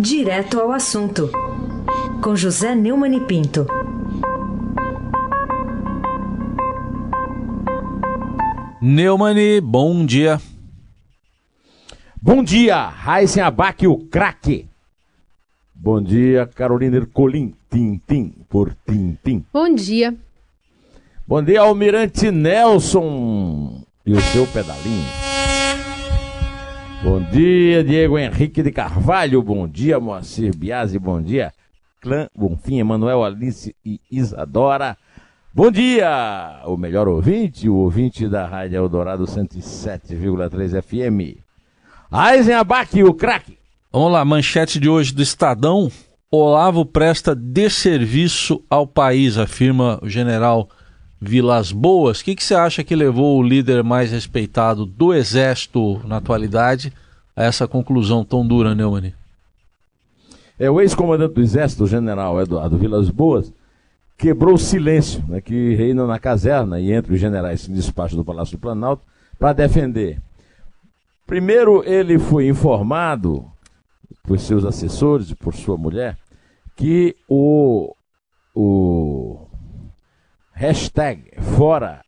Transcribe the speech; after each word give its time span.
Direto 0.00 0.60
ao 0.60 0.70
assunto, 0.70 1.28
com 2.22 2.36
José 2.36 2.72
Neumann 2.72 3.16
e 3.16 3.20
Pinto. 3.20 3.66
Neumani, 8.80 9.60
bom 9.60 10.06
dia. 10.06 10.40
Bom 12.22 12.44
dia, 12.44 12.86
Raíssen 12.86 13.42
Abac, 13.42 13.88
o 13.88 13.98
craque. 13.98 14.68
Bom 15.74 16.00
dia, 16.00 16.46
Carolina 16.46 16.98
Ercolim, 16.98 17.52
Tim 17.68 18.00
por 18.48 18.76
Tim 18.86 19.18
Bom 19.52 19.74
dia. 19.74 20.14
Bom 21.26 21.42
dia, 21.42 21.60
Almirante 21.60 22.30
Nelson 22.30 23.82
e 24.06 24.12
o 24.12 24.20
seu 24.20 24.46
pedalinho. 24.46 25.27
Bom 27.00 27.22
dia, 27.30 27.84
Diego 27.84 28.18
Henrique 28.18 28.60
de 28.60 28.72
Carvalho. 28.72 29.40
Bom 29.40 29.68
dia, 29.68 30.00
Moacir 30.00 30.54
Biasi. 30.56 30.98
Bom 30.98 31.22
dia, 31.22 31.52
Clã 32.00 32.26
Bonfim, 32.34 32.80
Emanuel 32.80 33.24
Alice 33.24 33.74
e 33.86 34.00
Isadora. 34.10 34.96
Bom 35.54 35.70
dia, 35.70 36.60
o 36.66 36.76
melhor 36.76 37.06
ouvinte, 37.06 37.68
o 37.68 37.76
ouvinte 37.76 38.28
da 38.28 38.46
Rádio 38.46 38.78
Eldorado 38.78 39.24
107,3 39.24 40.82
FM. 40.82 41.38
Eisenabach, 42.12 43.02
o 43.04 43.14
craque. 43.14 43.56
Vamos 43.92 44.12
lá, 44.12 44.24
manchete 44.24 44.80
de 44.80 44.88
hoje 44.88 45.14
do 45.14 45.22
Estadão. 45.22 45.90
Olavo 46.30 46.84
presta 46.84 47.32
desserviço 47.32 48.62
ao 48.68 48.88
país, 48.88 49.38
afirma 49.38 50.00
o 50.02 50.08
general 50.08 50.68
Vilas 51.20 51.72
Boas. 51.72 52.20
O 52.20 52.24
que, 52.24 52.36
que 52.36 52.44
você 52.44 52.54
acha 52.54 52.84
que 52.84 52.94
levou 52.94 53.38
o 53.38 53.42
líder 53.42 53.82
mais 53.82 54.12
respeitado 54.12 54.86
do 54.86 55.12
Exército 55.12 56.00
na 56.06 56.18
atualidade 56.18 56.92
a 57.34 57.44
essa 57.44 57.66
conclusão 57.66 58.24
tão 58.24 58.46
dura, 58.46 58.74
Neumann? 58.74 59.12
É, 60.58 60.70
o 60.70 60.80
ex-comandante 60.80 61.34
do 61.34 61.40
Exército, 61.40 61.84
o 61.84 61.88
general 61.88 62.40
Eduardo 62.40 62.76
Vilas 62.76 63.10
Boas, 63.10 63.52
quebrou 64.16 64.54
o 64.54 64.58
silêncio 64.58 65.24
né, 65.28 65.40
que 65.40 65.74
reina 65.74 66.06
na 66.06 66.18
caserna 66.18 66.80
e 66.80 66.92
entre 66.92 67.14
os 67.14 67.20
generais 67.20 67.68
em 67.68 67.72
despacho 67.72 68.16
do 68.16 68.24
Palácio 68.24 68.56
do 68.56 68.60
Planalto 68.60 69.02
para 69.38 69.52
defender. 69.52 70.20
Primeiro, 71.26 71.84
ele 71.84 72.18
foi 72.18 72.48
informado 72.48 73.44
por 74.24 74.38
seus 74.38 74.64
assessores 74.64 75.30
e 75.30 75.34
por 75.34 75.54
sua 75.54 75.76
mulher, 75.76 76.16
que 76.74 77.14
o, 77.28 77.94
o 78.54 79.27
hashtag 80.58 81.22
Fora 81.56 82.02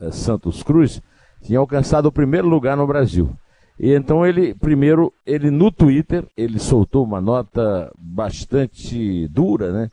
eh, 0.00 0.10
Santos 0.10 0.62
Cruz 0.62 1.02
tinha 1.42 1.58
alcançado 1.58 2.06
o 2.06 2.12
primeiro 2.12 2.48
lugar 2.48 2.74
no 2.74 2.86
Brasil. 2.86 3.30
E 3.78 3.92
então 3.92 4.26
ele, 4.26 4.54
primeiro, 4.54 5.12
ele 5.26 5.50
no 5.50 5.70
Twitter, 5.70 6.24
ele 6.34 6.58
soltou 6.58 7.04
uma 7.04 7.20
nota 7.20 7.92
bastante 7.98 9.28
dura, 9.28 9.70
né? 9.70 9.88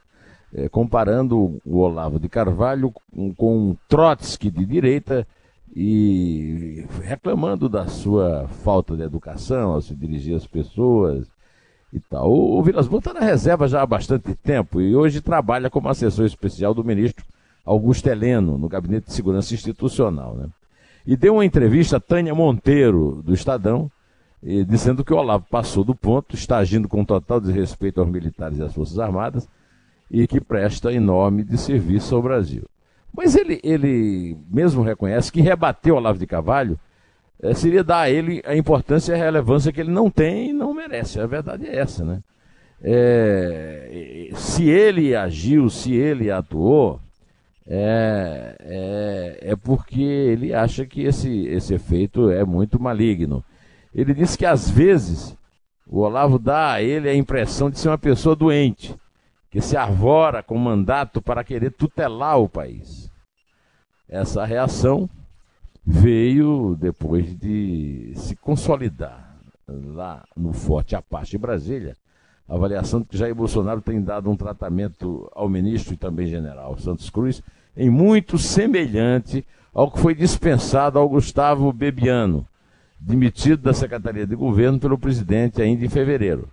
É, 0.54 0.70
comparando 0.70 1.60
o 1.66 1.80
Olavo 1.80 2.18
de 2.18 2.30
Carvalho 2.30 2.94
com, 3.14 3.34
com 3.36 3.76
Trotsky 3.90 4.50
de 4.50 4.66
direita 4.66 5.28
e 5.76 6.86
reclamando 7.04 7.68
da 7.68 7.88
sua 7.88 8.48
falta 8.64 8.96
de 8.96 9.04
educação 9.04 9.72
ao 9.72 9.82
se 9.82 9.94
dirigir 9.94 10.36
às 10.36 10.48
pessoas, 10.48 11.28
e 11.92 12.00
tal. 12.00 12.32
O, 12.32 12.60
o 12.60 12.64
Vilas 12.64 12.88
Boas 12.88 13.02
está 13.06 13.14
na 13.14 13.26
reserva 13.26 13.68
já 13.68 13.82
há 13.82 13.86
bastante 13.86 14.34
tempo 14.36 14.80
e 14.80 14.96
hoje 14.96 15.20
trabalha 15.22 15.70
como 15.70 15.90
assessor 15.90 16.26
especial 16.26 16.74
do 16.74 16.84
ministro 16.84 17.26
Augusto 17.68 18.08
Heleno, 18.08 18.58
no 18.58 18.70
Gabinete 18.70 19.08
de 19.08 19.14
Segurança 19.14 19.54
Institucional. 19.54 20.36
Né? 20.36 20.48
E 21.06 21.18
deu 21.18 21.34
uma 21.34 21.46
entrevista 21.46 21.98
a 21.98 22.00
Tânia 22.00 22.34
Monteiro, 22.34 23.22
do 23.24 23.34
Estadão, 23.34 23.92
dizendo 24.42 25.04
que 25.04 25.14
o 25.14 25.18
Olavo 25.18 25.46
passou 25.50 25.84
do 25.84 25.94
ponto, 25.94 26.34
está 26.34 26.58
agindo 26.58 26.88
com 26.88 27.04
total 27.04 27.42
desrespeito 27.42 28.00
aos 28.00 28.10
militares 28.10 28.58
e 28.58 28.64
às 28.64 28.74
Forças 28.74 28.98
Armadas 28.98 29.48
e 30.10 30.26
que 30.26 30.40
presta 30.40 30.94
enorme 30.94 31.44
de 31.44 31.58
serviço 31.58 32.16
ao 32.16 32.22
Brasil. 32.22 32.64
Mas 33.14 33.36
ele, 33.36 33.60
ele 33.64 34.38
mesmo 34.50 34.82
reconhece 34.82 35.32
que 35.32 35.42
rebater 35.42 35.94
o 35.94 35.98
Olavo 35.98 36.20
de 36.20 36.28
Carvalho 36.28 36.80
é, 37.42 37.54
seria 37.54 37.84
dar 37.84 38.02
a 38.02 38.10
ele 38.10 38.42
a 38.46 38.56
importância 38.56 39.12
e 39.12 39.16
a 39.16 39.24
relevância 39.24 39.74
que 39.74 39.82
ele 39.82 39.92
não 39.92 40.10
tem 40.10 40.52
e 40.52 40.54
não 40.54 40.74
merece. 40.74 41.20
A 41.20 41.28
verdade 41.28 41.68
é 41.68 41.78
essa, 41.78 42.06
né? 42.06 42.22
É, 42.82 44.30
se 44.36 44.70
ele 44.70 45.16
agiu, 45.16 45.70
se 45.70 45.94
ele 45.94 46.32
atuou, 46.32 47.02
é, 47.70 48.56
é, 48.60 49.40
é, 49.52 49.56
porque 49.58 50.02
ele 50.02 50.54
acha 50.54 50.86
que 50.86 51.02
esse, 51.02 51.46
esse 51.48 51.74
efeito 51.74 52.32
é 52.32 52.46
muito 52.46 52.82
maligno. 52.82 53.44
Ele 53.94 54.14
disse 54.14 54.38
que 54.38 54.46
às 54.46 54.70
vezes 54.70 55.36
o 55.86 56.00
Olavo 56.00 56.40
dá 56.40 56.74
a 56.74 56.82
ele 56.82 57.10
a 57.10 57.16
impressão 57.16 57.70
de 57.70 57.78
ser 57.78 57.90
uma 57.90 57.98
pessoa 57.98 58.36
doente, 58.36 58.96
que 59.52 59.60
se 59.60 59.76
arvora 59.76 60.42
com 60.42 60.58
mandato 60.58 61.22
para 61.22 61.44
querer 61.44 61.72
tutelar 61.72 62.40
o 62.40 62.48
país. 62.48 63.12
Essa 64.08 64.46
reação 64.46 65.10
veio 65.86 66.78
depois 66.80 67.38
de 67.38 68.14
se 68.16 68.36
consolidar 68.38 69.38
lá 69.68 70.24
no 70.36 70.54
Forte 70.54 70.96
Apache 70.96 71.38
Brasília, 71.38 71.98
avaliação 72.48 73.02
de 73.02 73.08
que 73.08 73.18
Jair 73.18 73.36
Bolsonaro 73.36 73.82
tem 73.82 74.02
dado 74.02 74.30
um 74.30 74.38
tratamento 74.38 75.30
ao 75.36 75.50
ministro 75.50 75.94
e 75.94 75.98
também 75.98 76.28
general 76.28 76.78
Santos 76.78 77.10
Cruz 77.10 77.42
em 77.78 77.90
muito 77.90 78.40
semelhante 78.40 79.46
ao 79.74 79.92
que 79.92 80.00
foi 80.00 80.16
dispensado 80.16 80.98
ao 80.98 81.08
Gustavo 81.08 81.72
Bebiano, 81.72 82.46
demitido 83.00 83.62
da 83.62 83.74
Secretaria 83.74 84.26
de 84.26 84.36
Governo 84.36 84.80
pelo 84.80 84.98
presidente 84.98 85.62
ainda 85.62 85.86
em 85.86 85.90
fevereiro. 85.90 86.50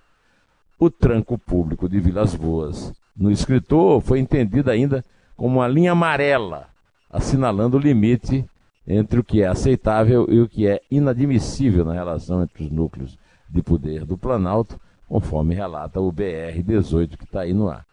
O 0.79 0.91
tranco 0.91 1.39
público 1.39 1.89
de 1.89 1.99
Vilas 1.99 2.35
Boas 2.35 2.93
no 3.17 3.31
escritor 3.31 4.03
foi 4.03 4.19
entendido 4.19 4.71
ainda 4.71 5.03
como 5.35 5.57
uma 5.57 5.69
linha 5.69 5.93
amarela, 5.93 6.69
assinalando 7.11 7.79
o 7.79 7.81
limite 7.81 8.45
entre 8.87 9.19
o 9.19 9.25
que 9.25 9.41
é 9.41 9.47
aceitável 9.47 10.27
e 10.29 10.41
o 10.41 10.49
que 10.49 10.67
é 10.67 10.83
inadmissível 10.91 11.87
na 11.87 11.95
relação 11.95 12.43
entre 12.43 12.65
os 12.65 12.71
núcleos 12.71 13.19
de 13.49 13.63
poder 13.63 14.05
do 14.05 14.19
Planalto, 14.19 14.79
conforme 15.09 15.55
relata 15.55 16.01
o 16.01 16.13
BR-18 16.13 17.17
que 17.17 17.25
está 17.25 17.41
aí 17.41 17.55
no 17.55 17.71
ar. 17.71 17.87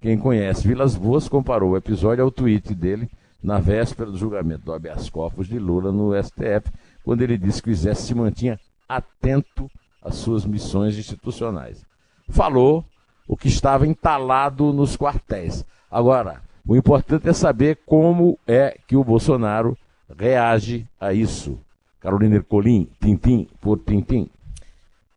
Quem 0.00 0.16
conhece 0.16 0.66
Vilas 0.66 0.94
Boas 0.94 1.28
comparou 1.28 1.72
o 1.72 1.76
episódio 1.76 2.22
ao 2.22 2.30
tweet 2.30 2.72
dele 2.72 3.10
na 3.42 3.58
véspera 3.58 4.08
do 4.08 4.16
julgamento 4.16 4.64
do 4.64 4.72
habeas 4.72 5.10
corpus 5.10 5.48
de 5.48 5.58
Lula 5.58 5.90
no 5.90 6.12
STF, 6.22 6.70
quando 7.04 7.22
ele 7.22 7.36
disse 7.36 7.60
que 7.60 7.68
o 7.68 7.72
Exército 7.72 8.06
se 8.06 8.14
mantinha 8.14 8.60
atento 8.88 9.68
às 10.00 10.14
suas 10.14 10.44
missões 10.44 10.96
institucionais. 10.96 11.84
Falou 12.28 12.84
o 13.26 13.36
que 13.36 13.48
estava 13.48 13.88
entalado 13.88 14.72
nos 14.72 14.96
quartéis. 14.96 15.64
Agora, 15.90 16.42
o 16.66 16.76
importante 16.76 17.28
é 17.28 17.32
saber 17.32 17.78
como 17.84 18.38
é 18.46 18.78
que 18.86 18.96
o 18.96 19.02
Bolsonaro 19.02 19.76
reage 20.16 20.86
a 21.00 21.12
isso? 21.12 21.58
Carolina 21.98 22.36
Ercolim, 22.36 22.88
Tintim 23.00 23.48
por 23.60 23.80
Tintim. 23.80 24.30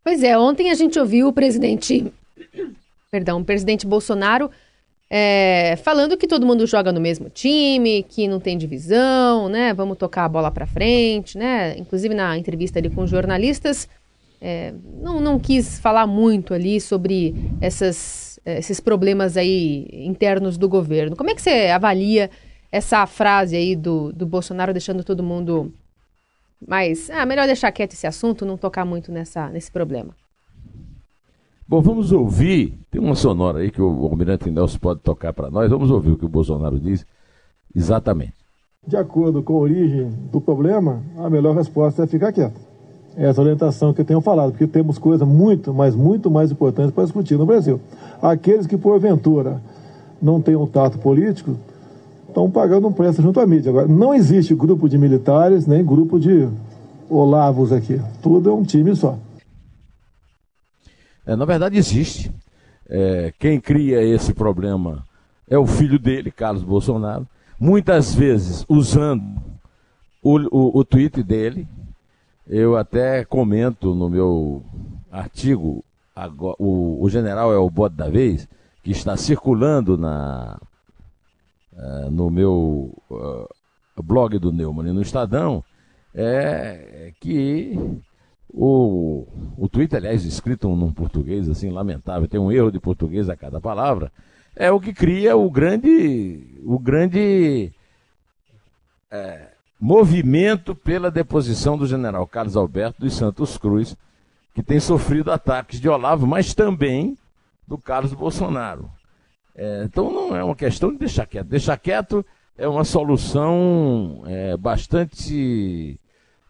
Pois 0.04 0.24
é, 0.24 0.36
ontem 0.36 0.72
a 0.72 0.74
gente 0.74 1.00
ouviu 1.00 1.28
o 1.28 1.34
presidente, 1.34 2.12
perdão, 3.12 3.42
o 3.42 3.46
presidente 3.46 3.86
Bolsonaro 3.86 4.50
é, 5.14 5.76
falando 5.84 6.16
que 6.16 6.26
todo 6.26 6.46
mundo 6.46 6.66
joga 6.66 6.90
no 6.90 7.02
mesmo 7.02 7.30
time, 7.30 8.02
que 8.08 8.30
não 8.30 8.40
tem 8.40 8.58
divisão, 8.58 9.50
né? 9.50 9.74
Vamos 9.74 9.98
tocar 9.98 10.24
a 10.24 10.30
bola 10.30 10.50
para 10.50 10.66
frente, 10.66 11.38
né? 11.38 11.78
Inclusive 11.78 12.16
na 12.16 12.38
entrevista 12.38 12.80
ali 12.80 12.90
com 12.90 13.06
jornalistas, 13.06 13.90
é, 14.40 14.74
não, 15.02 15.20
não 15.20 15.38
quis 15.38 15.80
falar 15.80 16.08
muito 16.08 16.54
ali 16.54 16.80
sobre 16.80 17.36
essas, 17.60 18.40
esses 18.46 18.80
problemas 18.80 19.36
aí 19.36 19.86
internos 19.92 20.58
do 20.58 20.70
governo. 20.70 21.14
Como 21.18 21.30
é 21.30 21.36
que 21.36 21.42
você 21.42 21.68
avalia 21.68 22.30
essa 22.72 23.06
frase 23.06 23.58
aí 23.58 23.76
do, 23.76 24.14
do 24.14 24.26
Bolsonaro 24.26 24.72
deixando 24.72 25.04
todo 25.04 25.22
mundo 25.22 25.74
mais. 26.66 27.10
Ah, 27.10 27.26
melhor 27.26 27.48
deixar 27.48 27.70
quieto 27.74 27.92
esse 27.92 28.08
assunto, 28.08 28.46
não 28.46 28.56
tocar 28.56 28.86
muito 28.86 29.12
nessa, 29.12 29.50
nesse 29.50 29.70
problema. 29.70 30.16
Bom, 31.72 31.80
vamos 31.80 32.12
ouvir. 32.12 32.78
Tem 32.92 33.00
uma 33.00 33.16
sonora 33.16 33.60
aí 33.60 33.72
que 33.72 33.82
o 33.82 34.06
Almirante 34.06 34.52
Nelson 34.52 34.78
pode 34.78 35.00
tocar 35.00 35.32
para 35.32 35.50
nós. 35.50 35.70
Vamos 35.70 35.90
ouvir 35.90 36.12
o 36.12 36.18
que 36.18 36.26
o 36.26 36.28
Bolsonaro 36.28 36.78
diz 36.78 37.06
exatamente. 37.74 38.34
De 38.86 38.98
acordo 38.98 39.42
com 39.42 39.56
a 39.56 39.60
origem 39.60 40.12
do 40.30 40.42
problema, 40.42 41.02
a 41.18 41.30
melhor 41.30 41.56
resposta 41.56 42.04
é 42.04 42.08
ficar 42.08 42.34
quieto. 42.34 42.60
É 43.16 43.26
essa 43.26 43.40
orientação 43.40 43.94
que 43.94 44.02
eu 44.02 44.06
tenho 44.06 44.20
falado, 44.20 44.52
porque 44.52 44.68
temos 44.68 44.98
coisas 44.98 45.26
muito, 45.26 45.74
mas 45.74 45.96
muito 45.96 46.30
mais 46.30 46.52
importantes 46.52 46.92
para 46.92 47.06
discutir 47.06 47.38
no 47.38 47.46
Brasil. 47.46 47.80
Aqueles 48.22 48.68
que, 48.68 48.76
porventura, 48.76 49.62
não 50.22 50.44
um 50.46 50.68
tato 50.68 50.98
político, 50.98 51.56
estão 52.28 52.52
pagando 52.52 52.86
um 52.86 52.92
preço 52.92 53.22
junto 53.22 53.40
à 53.40 53.48
mídia. 53.48 53.70
Agora, 53.70 53.88
não 53.88 54.14
existe 54.14 54.54
grupo 54.54 54.90
de 54.90 54.98
militares, 54.98 55.66
nem 55.66 55.86
grupo 55.86 56.20
de 56.20 56.50
olavos 57.10 57.72
aqui. 57.72 57.98
Tudo 58.22 58.50
é 58.50 58.54
um 58.54 58.64
time 58.64 58.94
só. 58.94 59.18
É, 61.26 61.36
na 61.36 61.46
verdade, 61.46 61.78
existe. 61.78 62.32
É, 62.90 63.34
quem 63.40 63.60
cria 63.60 64.02
esse 64.04 64.34
problema 64.34 65.06
é 65.48 65.58
o 65.58 65.66
filho 65.66 66.00
dele, 66.00 66.32
Carlos 66.32 66.64
Bolsonaro, 66.64 67.28
muitas 67.60 68.14
vezes 68.14 68.66
usando 68.68 69.24
o, 70.22 70.38
o, 70.52 70.80
o 70.80 70.86
tweet 70.86 71.22
dele. 71.24 71.68
Eu 72.48 72.76
até 72.76 73.24
comento 73.24 73.94
no 73.94 74.10
meu 74.10 74.64
artigo 75.12 75.84
agora, 76.16 76.56
o, 76.60 77.04
o 77.04 77.10
general 77.10 77.54
é 77.54 77.58
o 77.58 77.70
bode 77.70 77.96
da 77.96 78.10
vez, 78.10 78.48
que 78.84 78.92
está 78.92 79.16
circulando 79.16 79.98
na, 79.98 80.60
uh, 81.74 82.12
no 82.12 82.30
meu 82.30 82.94
uh, 83.10 84.04
blog 84.04 84.38
do 84.40 84.52
Neumann 84.52 84.94
no 84.94 85.02
Estadão, 85.02 85.64
é 86.14 87.14
que 87.20 87.78
o, 88.54 89.28
o 89.58 89.70
aliás, 89.96 90.26
escrito 90.26 90.68
num 90.70 90.92
português 90.92 91.50
assim 91.50 91.70
lamentável, 91.70 92.28
tem 92.28 92.40
um 92.40 92.52
erro 92.52 92.72
de 92.72 92.80
português 92.80 93.30
a 93.30 93.36
cada 93.36 93.62
palavra, 93.62 94.12
é 94.56 94.70
o 94.70 94.80
que 94.80 94.94
cria 94.94 95.38
o 95.38 95.50
grande, 95.50 96.60
o 96.64 96.78
grande 96.78 97.72
é, 99.10 99.48
movimento 99.80 100.76
pela 100.76 101.10
deposição 101.10 101.78
do 101.78 101.88
general 101.88 102.28
Carlos 102.28 102.58
Alberto 102.58 103.02
dos 103.02 103.14
Santos 103.14 103.58
Cruz, 103.58 103.96
que 104.54 104.62
tem 104.62 104.80
sofrido 104.80 105.32
ataques 105.32 105.80
de 105.80 105.88
Olavo, 105.88 106.28
mas 106.28 106.54
também 106.54 107.18
do 107.66 107.78
Carlos 107.78 108.14
Bolsonaro. 108.14 108.90
É, 109.56 109.84
então 109.86 110.12
não 110.12 110.36
é 110.36 110.44
uma 110.44 110.56
questão 110.56 110.92
de 110.92 110.98
deixar 110.98 111.26
quieto. 111.26 111.48
Deixar 111.48 111.78
quieto 111.78 112.26
é 112.58 112.68
uma 112.68 112.84
solução 112.84 114.24
é, 114.26 114.58
bastante 114.58 115.98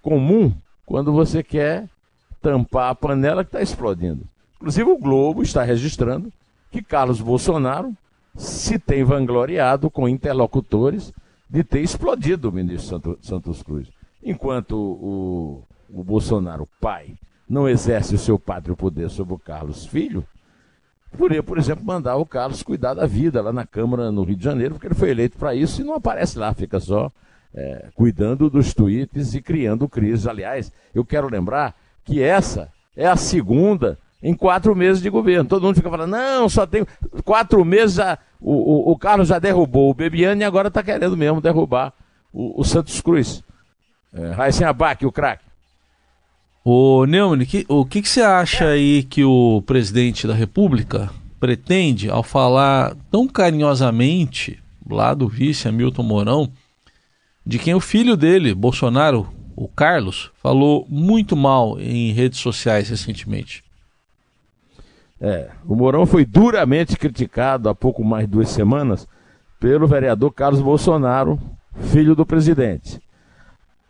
comum 0.01 0.51
quando 0.92 1.14
você 1.14 1.42
quer 1.42 1.88
tampar 2.42 2.90
a 2.90 2.96
panela 2.96 3.46
que 3.46 3.48
está 3.48 3.62
explodindo. 3.62 4.26
Inclusive 4.58 4.92
o 4.92 4.98
Globo 4.98 5.42
está 5.42 5.64
registrando 5.64 6.30
que 6.70 6.84
Carlos 6.84 7.22
Bolsonaro 7.22 7.96
se 8.36 8.78
tem 8.78 9.02
vangloriado 9.02 9.90
com 9.90 10.06
interlocutores 10.06 11.14
de 11.50 11.64
ter 11.64 11.80
explodido 11.80 12.50
o 12.50 12.52
ministro 12.52 13.18
Santos 13.22 13.64
Cruz. 13.64 13.88
Enquanto 14.22 14.76
o, 14.76 15.64
o 15.90 16.04
Bolsonaro, 16.04 16.68
pai, 16.82 17.16
não 17.48 17.70
exerce 17.70 18.14
o 18.14 18.20
seu 18.20 18.38
pátrio 18.38 18.76
poder 18.76 19.10
sobre 19.10 19.34
o 19.34 19.40
Carlos 19.40 19.86
Filho, 19.86 20.26
poderia, 21.18 21.42
por 21.42 21.58
exemplo, 21.58 21.86
mandar 21.86 22.18
o 22.18 22.26
Carlos 22.26 22.64
cuidar 22.64 22.96
da 22.96 23.08
vida 23.08 23.42
lá 23.42 23.54
na 23.54 23.66
Câmara 23.66 24.12
no 24.12 24.24
Rio 24.24 24.36
de 24.36 24.44
Janeiro, 24.44 24.74
porque 24.74 24.88
ele 24.88 24.96
foi 24.96 25.12
eleito 25.12 25.38
para 25.38 25.56
isso 25.56 25.80
e 25.80 25.86
não 25.86 25.94
aparece 25.94 26.38
lá, 26.38 26.54
fica 26.54 26.82
só 26.82 27.10
é, 27.53 27.88
cuidando 27.95 28.50
dos 28.50 28.74
tweets 28.74 29.33
e 29.33 29.42
criando 29.42 29.89
crises. 29.89 30.27
Aliás, 30.27 30.71
eu 30.94 31.06
quero 31.06 31.30
lembrar 31.30 31.75
que 32.03 32.21
essa 32.21 32.69
é 32.95 33.07
a 33.07 33.15
segunda 33.15 33.98
em 34.21 34.33
quatro 34.33 34.75
meses 34.75 35.01
de 35.01 35.09
governo. 35.09 35.50
Todo 35.50 35.63
mundo 35.63 35.75
fica 35.75 35.89
falando, 35.89 36.12
não, 36.12 36.48
só 36.48 36.65
tem 36.65 36.86
quatro 37.24 37.63
meses, 37.65 37.95
já, 37.95 38.18
o, 38.39 38.89
o, 38.89 38.92
o 38.92 38.98
Carlos 38.98 39.27
já 39.27 39.39
derrubou 39.39 39.89
o 39.89 39.94
Bebiano 39.94 40.42
e 40.42 40.45
agora 40.45 40.68
está 40.68 40.83
querendo 40.83 41.18
mesmo 41.18 41.42
derrubar 41.42 41.94
o, 42.31 42.62
o 42.62 42.63
Santos 42.63 43.01
Cruz. 43.01 43.44
É, 44.13 44.65
Abac, 44.65 45.06
o 45.06 45.12
craque. 45.12 45.45
Ô 46.63 47.06
Neumann, 47.06 47.44
que, 47.45 47.65
o 47.68 47.83
que, 47.86 48.01
que 48.01 48.09
você 48.09 48.21
acha 48.21 48.68
aí 48.68 49.01
que 49.03 49.24
o 49.24 49.63
presidente 49.65 50.27
da 50.27 50.33
República 50.33 51.09
pretende 51.39 52.07
ao 52.07 52.21
falar 52.21 52.95
tão 53.09 53.27
carinhosamente 53.27 54.62
lá 54.88 55.15
do 55.15 55.27
vice 55.27 55.68
Hamilton 55.68 56.03
Mourão, 56.03 56.51
de 57.46 57.58
quem 57.58 57.74
o 57.74 57.80
filho 57.80 58.16
dele, 58.16 58.54
Bolsonaro, 58.54 59.28
o 59.56 59.68
Carlos, 59.68 60.32
falou 60.42 60.86
muito 60.90 61.36
mal 61.36 61.80
em 61.80 62.12
redes 62.12 62.40
sociais 62.40 62.90
recentemente? 62.90 63.64
É, 65.20 65.50
o 65.68 65.76
Mourão 65.76 66.06
foi 66.06 66.26
duramente 66.26 66.98
criticado 66.98 67.70
há 67.70 67.76
pouco 67.76 68.04
mais 68.04 68.26
de 68.26 68.32
duas 68.32 68.50
semanas 68.50 69.08
pelo 69.60 69.88
vereador 69.88 70.32
Carlos 70.32 70.62
Bolsonaro, 70.62 71.40
filho 71.76 72.16
do 72.16 72.26
presidente. 72.26 73.00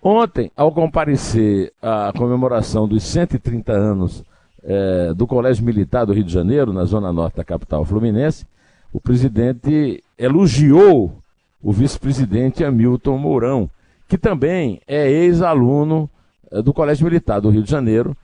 Ontem, 0.04 0.52
ao 0.58 0.72
comparecer 0.72 1.72
à 1.82 2.12
comemoração 2.18 2.88
dos 2.88 3.04
130 3.04 3.72
anos 3.72 4.24
é, 4.64 5.14
do 5.14 5.26
Colégio 5.28 5.64
Militar 5.64 6.06
do 6.06 6.14
Rio 6.14 6.24
de 6.24 6.34
Janeiro, 6.34 6.74
na 6.74 6.86
zona 6.86 7.14
norte 7.14 7.38
da 7.38 7.44
capital 7.44 7.86
fluminense, 7.86 8.46
o 8.92 9.00
presidente 9.00 10.04
elogiou 10.18 11.16
o 11.62 11.72
vice-presidente 11.72 12.64
Hamilton 12.64 13.18
Mourão, 13.18 13.70
que 14.08 14.18
também 14.18 14.82
é 14.88 15.10
ex-aluno 15.10 16.10
é, 16.52 16.62
do 16.62 16.74
Colégio 16.74 17.06
Militar 17.06 17.40
do 17.40 17.50
Rio 17.50 17.64
de 17.64 17.72
Janeiro, 17.72 18.16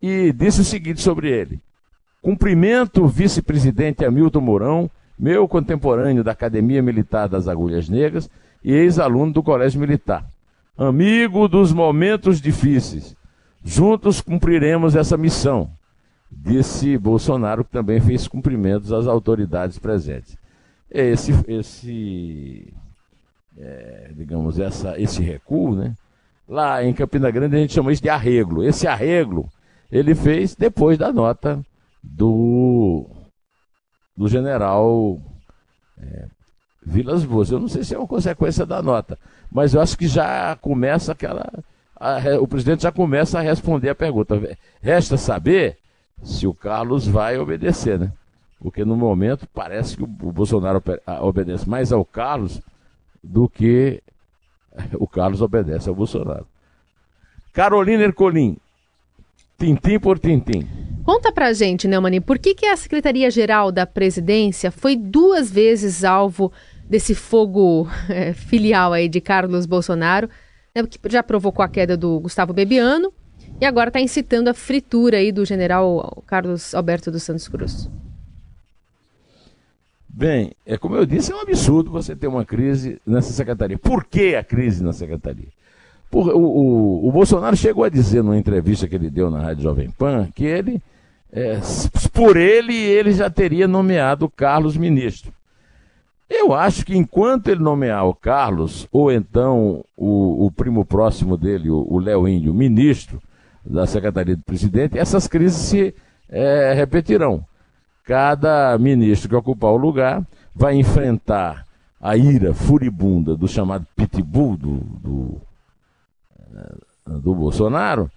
e 0.00 0.32
disse 0.32 0.60
o 0.60 0.64
seguinte 0.64 1.00
sobre 1.00 1.30
ele: 1.30 1.60
Cumprimento 2.22 3.04
o 3.04 3.08
vice-presidente 3.08 4.04
Hamilton 4.04 4.40
Mourão, 4.40 4.90
meu 5.18 5.46
contemporâneo 5.46 6.24
da 6.24 6.32
Academia 6.32 6.82
Militar 6.82 7.28
das 7.28 7.48
Agulhas 7.48 7.88
Negras 7.88 8.30
e 8.64 8.72
ex-aluno 8.72 9.32
do 9.32 9.42
Colégio 9.42 9.80
Militar 9.80 10.24
amigo 10.78 11.48
dos 11.48 11.72
momentos 11.72 12.40
difíceis. 12.40 13.16
Juntos 13.64 14.20
cumpriremos 14.20 14.94
essa 14.94 15.16
missão, 15.16 15.68
disse 16.30 16.96
Bolsonaro, 16.96 17.64
que 17.64 17.72
também 17.72 18.00
fez 18.00 18.28
cumprimentos 18.28 18.92
às 18.92 19.08
autoridades 19.08 19.78
presentes. 19.78 20.38
Esse, 20.90 21.32
esse 21.46 22.72
é, 23.58 24.10
digamos, 24.14 24.58
essa, 24.58 24.98
esse 25.00 25.22
recuo, 25.22 25.74
né? 25.74 25.94
Lá 26.48 26.82
em 26.82 26.94
Campina 26.94 27.30
Grande 27.30 27.56
a 27.56 27.58
gente 27.58 27.74
chama 27.74 27.92
isso 27.92 28.02
de 28.02 28.08
arreglo. 28.08 28.64
Esse 28.64 28.86
arreglo 28.86 29.48
ele 29.90 30.14
fez 30.14 30.54
depois 30.54 30.96
da 30.96 31.12
nota 31.12 31.60
do, 32.02 33.06
do 34.16 34.28
general 34.28 35.20
é, 36.00 36.26
Vilas 36.84 37.24
Boas. 37.24 37.50
Eu 37.50 37.60
não 37.60 37.68
sei 37.68 37.84
se 37.84 37.94
é 37.94 37.98
uma 37.98 38.06
consequência 38.06 38.64
da 38.64 38.80
nota, 38.80 39.18
mas 39.50 39.74
eu 39.74 39.80
acho 39.80 39.96
que 39.98 40.06
já 40.06 40.56
começa 40.56 41.12
aquela. 41.12 41.46
A, 41.96 42.18
o 42.40 42.46
presidente 42.46 42.84
já 42.84 42.92
começa 42.92 43.38
a 43.38 43.42
responder 43.42 43.90
a 43.90 43.94
pergunta. 43.94 44.40
Resta 44.80 45.16
saber 45.16 45.76
se 46.22 46.46
o 46.46 46.54
Carlos 46.54 47.06
vai 47.06 47.38
obedecer, 47.38 47.98
né? 47.98 48.12
Porque 48.60 48.84
no 48.84 48.96
momento 48.96 49.46
parece 49.52 49.96
que 49.96 50.02
o 50.02 50.06
Bolsonaro 50.06 50.82
obedece 51.20 51.68
mais 51.68 51.92
ao 51.92 52.04
Carlos 52.04 52.60
do 53.22 53.48
que 53.48 54.02
o 54.98 55.06
Carlos 55.06 55.40
obedece 55.40 55.88
ao 55.88 55.94
Bolsonaro. 55.94 56.46
Carolina 57.52 58.04
Ercolim, 58.04 58.56
tintim 59.58 59.98
por 59.98 60.18
tintim. 60.18 60.66
Conta 61.04 61.32
pra 61.32 61.52
gente, 61.52 61.88
Neumani, 61.88 62.20
por 62.20 62.38
que, 62.38 62.54
que 62.54 62.66
a 62.66 62.76
Secretaria-Geral 62.76 63.72
da 63.72 63.86
Presidência 63.86 64.70
foi 64.70 64.94
duas 64.94 65.50
vezes 65.50 66.04
alvo 66.04 66.52
desse 66.84 67.14
fogo 67.14 67.88
é, 68.08 68.32
filial 68.36 68.92
aí 68.92 69.08
de 69.08 69.20
Carlos 69.20 69.66
Bolsonaro, 69.66 70.28
né, 70.74 70.82
que 70.86 70.98
já 71.08 71.22
provocou 71.22 71.64
a 71.64 71.68
queda 71.68 71.96
do 71.96 72.20
Gustavo 72.20 72.52
Bebiano 72.52 73.12
e 73.60 73.64
agora 73.64 73.88
está 73.88 74.00
incitando 74.00 74.48
a 74.48 74.54
fritura 74.54 75.16
aí 75.16 75.32
do 75.32 75.44
general 75.44 76.22
Carlos 76.26 76.74
Alberto 76.74 77.10
dos 77.10 77.22
Santos 77.22 77.48
Cruz. 77.48 77.88
Bem, 80.18 80.50
é 80.66 80.76
como 80.76 80.96
eu 80.96 81.06
disse, 81.06 81.30
é 81.30 81.36
um 81.36 81.40
absurdo 81.42 81.92
você 81.92 82.16
ter 82.16 82.26
uma 82.26 82.44
crise 82.44 83.00
nessa 83.06 83.32
secretaria. 83.32 83.78
Por 83.78 84.02
que 84.02 84.34
a 84.34 84.42
crise 84.42 84.82
na 84.82 84.92
secretaria? 84.92 85.46
Por, 86.10 86.34
o, 86.34 86.40
o, 86.40 87.08
o, 87.08 87.12
Bolsonaro 87.12 87.54
chegou 87.54 87.84
a 87.84 87.88
dizer 87.88 88.24
numa 88.24 88.36
entrevista 88.36 88.88
que 88.88 88.96
ele 88.96 89.10
deu 89.10 89.30
na 89.30 89.40
Rádio 89.40 89.62
Jovem 89.62 89.88
Pan 89.92 90.26
que 90.34 90.44
ele, 90.44 90.82
é, 91.30 91.60
por 92.12 92.36
ele, 92.36 92.74
ele 92.74 93.12
já 93.12 93.30
teria 93.30 93.68
nomeado 93.68 94.28
Carlos 94.28 94.76
ministro. 94.76 95.32
Eu 96.28 96.52
acho 96.52 96.84
que 96.84 96.96
enquanto 96.96 97.46
ele 97.46 97.62
nomear 97.62 98.04
o 98.04 98.12
Carlos, 98.12 98.88
ou 98.90 99.12
então 99.12 99.84
o, 99.96 100.46
o 100.46 100.50
primo 100.50 100.84
próximo 100.84 101.36
dele, 101.36 101.70
o 101.70 101.96
Léo 101.96 102.26
Índio, 102.26 102.52
ministro 102.52 103.22
da 103.64 103.86
Secretaria 103.86 104.34
do 104.34 104.42
Presidente, 104.42 104.98
essas 104.98 105.28
crises 105.28 105.60
se 105.60 105.94
é, 106.28 106.72
repetirão. 106.74 107.46
Cada 108.08 108.78
ministro 108.78 109.28
que 109.28 109.36
ocupar 109.36 109.70
o 109.70 109.76
lugar 109.76 110.26
vai 110.54 110.74
enfrentar 110.76 111.66
a 112.00 112.16
ira 112.16 112.54
furibunda 112.54 113.36
do 113.36 113.46
chamado 113.46 113.86
pitbull 113.94 114.56
do, 114.56 114.76
do, 114.78 115.40
é, 116.56 117.10
do 117.18 117.34
Bolsonaro 117.34 118.10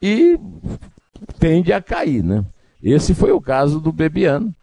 e 0.00 0.38
tende 1.40 1.72
a 1.72 1.82
cair, 1.82 2.22
né? 2.22 2.44
Esse 2.80 3.14
foi 3.14 3.32
o 3.32 3.40
caso 3.40 3.80
do 3.80 3.90
Bebiano, 3.90 4.54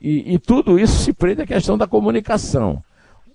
e, 0.00 0.32
e 0.32 0.38
tudo 0.38 0.78
isso 0.78 1.02
se 1.02 1.12
prende 1.12 1.42
à 1.42 1.46
questão 1.46 1.76
da 1.76 1.86
comunicação. 1.86 2.82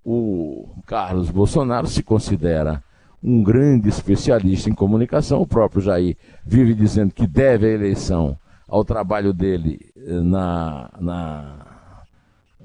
O 0.03 0.69
Carlos 0.87 1.29
Bolsonaro 1.29 1.85
se 1.85 2.01
considera 2.01 2.83
um 3.23 3.43
grande 3.43 3.89
especialista 3.89 4.71
em 4.71 4.73
comunicação. 4.73 5.39
O 5.39 5.47
próprio 5.47 5.83
Jair 5.83 6.17
vive 6.43 6.73
dizendo 6.73 7.13
que 7.13 7.27
deve 7.27 7.67
a 7.67 7.73
eleição 7.73 8.35
ao 8.69 8.85
trabalho 8.85 9.33
dele 9.33 9.79
eh, 9.97 10.21
na, 10.21 10.89
na, 10.99 12.03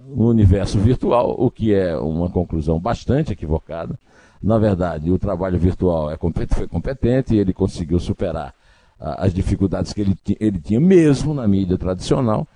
no 0.06 0.28
universo 0.28 0.78
virtual, 0.78 1.34
o 1.38 1.50
que 1.50 1.75
é 1.75 1.96
uma 1.96 2.30
conclusão 2.30 2.78
bastante 2.78 3.32
equivocada. 3.32 3.99
Na 4.42 4.58
verdade, 4.58 5.11
o 5.11 5.18
trabalho 5.18 5.58
virtual 5.58 6.11
é 6.11 6.18
foi 6.49 6.68
competente 6.68 7.34
ele 7.34 7.52
conseguiu 7.52 7.99
superar 7.99 8.54
as 9.00 9.34
dificuldades 9.34 9.92
que 9.92 10.00
ele, 10.00 10.16
ele 10.38 10.58
tinha 10.58 10.80
mesmo 10.80 11.34
na 11.34 11.46
mídia 11.46 11.76
tradicional 11.76 12.46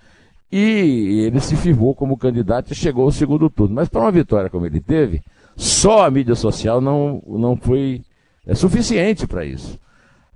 e 0.51 1.25
ele 1.27 1.41
se 1.41 1.57
firmou 1.57 1.95
como 1.95 2.17
candidato 2.17 2.73
e 2.73 2.77
chegou 2.77 3.05
ao 3.05 3.13
segundo 3.13 3.51
turno. 3.51 3.75
Mas 3.75 3.89
para 3.89 4.01
uma 4.01 4.13
vitória 4.13 4.49
como 4.49 4.65
ele 4.65 4.81
teve, 4.81 5.23
só 5.57 6.07
a 6.07 6.11
mídia 6.11 6.35
social 6.35 6.81
não, 6.81 7.23
não 7.27 7.57
foi 7.57 8.03
é, 8.47 8.55
suficiente 8.55 9.27
para 9.27 9.45
isso. 9.45 9.79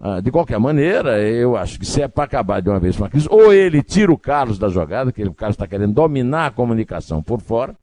Ah, 0.04 0.18
de 0.18 0.32
qualquer 0.32 0.58
maneira, 0.58 1.22
eu 1.22 1.56
acho 1.56 1.78
que 1.78 1.86
se 1.86 2.02
é 2.02 2.08
para 2.08 2.24
acabar 2.24 2.60
de 2.60 2.68
uma 2.68 2.80
vez 2.80 2.96
com 2.96 3.04
a 3.04 3.08
crise, 3.08 3.28
ou 3.30 3.52
ele 3.52 3.84
tira 3.84 4.10
o 4.10 4.18
Carlos 4.18 4.58
da 4.58 4.68
jogada, 4.68 5.12
que 5.12 5.22
o 5.22 5.32
Carlos 5.32 5.54
está 5.54 5.64
querendo 5.64 5.94
dominar 5.94 6.46
a 6.46 6.50
comunicação 6.50 7.22
por 7.22 7.40
fora. 7.40 7.76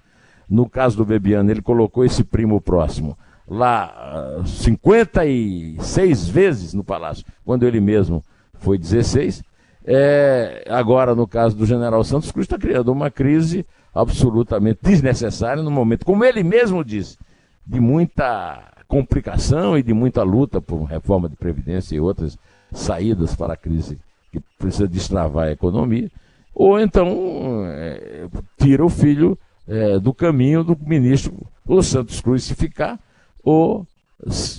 No 0.50 0.68
caso 0.70 0.98
do 0.98 1.06
Bebiano, 1.06 1.50
ele 1.50 1.62
colocou 1.62 2.04
esse 2.04 2.22
primo 2.26 2.60
próximo 2.60 3.18
lá 3.48 4.36
uh, 4.38 4.42
ah, 4.42 4.46
56 4.46 6.28
vezes 6.28 6.74
no 6.74 6.84
Palácio, 6.84 7.26
quando 7.46 7.66
ele 7.66 7.80
mesmo 7.80 8.22
foi 8.56 8.78
16. 8.78 9.42
É, 9.86 10.66
agora, 10.70 11.16
no 11.16 11.26
caso 11.26 11.56
do 11.56 11.66
general 11.66 12.04
Santos 12.04 12.34
Cruz, 12.34 12.44
está 12.46 12.58
criando 12.58 12.92
uma 12.92 13.10
crise 13.10 13.66
absolutamente 13.96 14.80
desnecessária 14.84 15.64
no 15.64 15.72
momento, 15.72 16.06
como 16.06 16.26
ele 16.26 16.44
mesmo 16.44 16.84
disse, 16.84 17.18
de 17.66 17.80
muita 17.80 18.62
complicação 18.90 19.78
e 19.78 19.84
de 19.84 19.94
muita 19.94 20.24
luta 20.24 20.60
por 20.60 20.84
reforma 20.84 21.30
de 21.30 21.38
previdência 21.38 21.96
e 21.96 22.00
outras 22.00 22.38
saídas 22.74 23.36
para 23.36 23.54
a 23.54 23.58
crise 23.58 23.98
que 24.32 24.42
precisa 24.58 24.88
destravar 24.88 25.48
a 25.48 25.52
economia, 25.52 26.12
ou 26.54 26.78
então 26.80 27.64
é, 27.68 28.28
tira 28.58 28.84
o 28.84 28.90
filho 28.90 29.38
é, 29.68 30.00
do 30.00 30.14
caminho 30.14 30.64
do 30.64 30.76
ministro 30.78 31.34
o 31.70 31.84
Santos 31.84 32.20
Cruz 32.20 32.44
se 32.44 32.56
ficar, 32.56 33.00
ou 33.44 33.86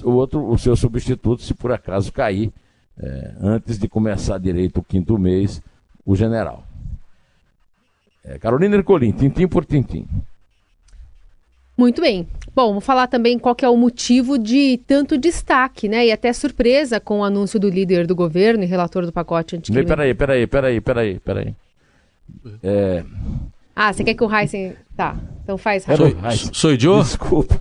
o 0.04 0.10
outro, 0.12 0.48
o 0.48 0.56
seu 0.56 0.76
substituto, 0.76 1.42
se 1.42 1.52
por 1.52 1.72
acaso 1.72 2.12
cair, 2.12 2.52
é, 2.96 3.34
antes 3.40 3.78
de 3.78 3.88
começar 3.88 4.38
direito 4.38 4.78
o 4.78 4.84
quinto 4.84 5.18
mês, 5.18 5.60
o 6.06 6.14
general. 6.14 6.64
É, 8.24 8.38
Carolina 8.38 8.76
Ercolim, 8.76 9.10
tintim 9.10 9.48
por 9.48 9.64
tintim. 9.64 10.06
Muito 11.80 12.02
bem. 12.02 12.28
Bom, 12.54 12.68
vamos 12.68 12.84
falar 12.84 13.06
também 13.06 13.38
qual 13.38 13.56
é 13.62 13.68
o 13.70 13.74
motivo 13.74 14.38
de 14.38 14.78
tanto 14.86 15.16
destaque, 15.16 15.88
né? 15.88 16.08
E 16.08 16.12
até 16.12 16.30
surpresa 16.30 17.00
com 17.00 17.20
o 17.20 17.24
anúncio 17.24 17.58
do 17.58 17.70
líder 17.70 18.06
do 18.06 18.14
governo 18.14 18.62
e 18.62 18.66
relator 18.66 19.06
do 19.06 19.10
pacote 19.10 19.56
anticrime. 19.56 19.86
Peraí, 19.86 20.12
peraí, 20.12 20.46
peraí, 20.46 20.78
peraí, 20.78 21.18
peraí. 21.20 21.54
É... 22.62 23.02
Ah, 23.74 23.90
você 23.94 24.04
quer 24.04 24.12
que 24.12 24.22
o 24.22 24.30
Heisen... 24.30 24.74
Tá, 24.94 25.16
então 25.42 25.56
faz, 25.56 25.88
Heisen. 25.88 26.16
Sou, 26.36 26.54
sou 26.54 26.72
idiota? 26.74 27.04
Desculpa. 27.04 27.58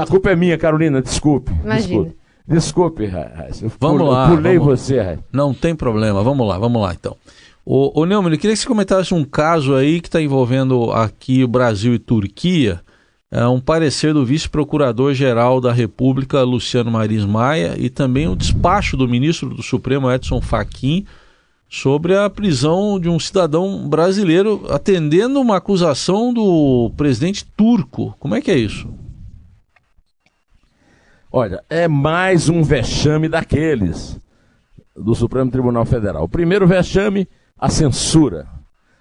a 0.00 0.06
culpa 0.08 0.32
é 0.32 0.34
minha, 0.34 0.58
Carolina, 0.58 1.00
desculpe. 1.00 1.52
Imagina. 1.62 2.12
Desculpe, 2.48 3.04
Heisen. 3.04 3.70
Vamos 3.78 4.08
lá. 4.08 4.28
Pulei 4.28 4.58
vamos... 4.58 4.80
você, 4.80 4.98
Heisen. 4.98 5.24
Não 5.32 5.54
tem 5.54 5.72
problema, 5.72 6.20
vamos 6.24 6.48
lá, 6.48 6.58
vamos 6.58 6.82
lá 6.82 6.92
então. 6.92 7.16
O, 7.64 8.00
o 8.00 8.04
Neumann, 8.06 8.32
eu 8.32 8.38
queria 8.40 8.56
que 8.56 8.60
você 8.60 8.66
comentasse 8.66 9.14
um 9.14 9.22
caso 9.22 9.76
aí 9.76 10.00
que 10.00 10.08
está 10.08 10.20
envolvendo 10.20 10.90
aqui 10.90 11.44
o 11.44 11.48
Brasil 11.48 11.94
e 11.94 11.98
Turquia, 12.00 12.80
é 13.32 13.46
um 13.46 13.58
parecer 13.58 14.12
do 14.12 14.26
vice-procurador-geral 14.26 15.58
da 15.58 15.72
República, 15.72 16.42
Luciano 16.42 16.90
Maris 16.90 17.24
Maia, 17.24 17.74
e 17.78 17.88
também 17.88 18.28
o 18.28 18.36
despacho 18.36 18.94
do 18.94 19.08
ministro 19.08 19.48
do 19.48 19.62
Supremo, 19.62 20.12
Edson 20.12 20.38
Fachin, 20.38 21.06
sobre 21.66 22.14
a 22.14 22.28
prisão 22.28 23.00
de 23.00 23.08
um 23.08 23.18
cidadão 23.18 23.88
brasileiro 23.88 24.66
atendendo 24.68 25.40
uma 25.40 25.56
acusação 25.56 26.34
do 26.34 26.92
presidente 26.94 27.46
turco. 27.56 28.14
Como 28.20 28.34
é 28.34 28.42
que 28.42 28.50
é 28.50 28.58
isso? 28.58 28.92
Olha, 31.32 31.64
é 31.70 31.88
mais 31.88 32.50
um 32.50 32.62
vexame 32.62 33.30
daqueles 33.30 34.20
do 34.94 35.14
Supremo 35.14 35.50
Tribunal 35.50 35.86
Federal. 35.86 36.24
O 36.24 36.28
primeiro 36.28 36.66
vexame, 36.66 37.26
a 37.58 37.70
censura. 37.70 38.46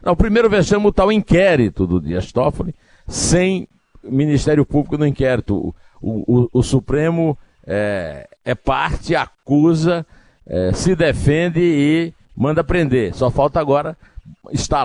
Não, 0.02 0.14
o 0.14 0.16
primeiro 0.16 0.50
vexame, 0.50 0.88
o 0.88 0.94
tal 0.94 1.12
inquérito 1.12 1.86
do 1.86 2.00
Dias 2.00 2.32
Toffoli, 2.32 2.74
sem 3.06 3.68
Ministério 4.03 4.65
Público 4.65 4.98
no 4.98 5.05
inquérito. 5.05 5.74
O, 6.01 6.43
o, 6.43 6.50
o 6.53 6.63
Supremo 6.63 7.38
é, 7.65 8.27
é, 8.43 8.55
parte, 8.55 9.15
acusa, 9.15 10.05
é, 10.46 10.74
se 10.74 10.96
defende 10.96 11.62
e 11.62 12.13
manda 12.36 12.63
prender. 12.63 13.13
Só 13.13 13.29
falta 13.29 13.60
agora 13.60 13.98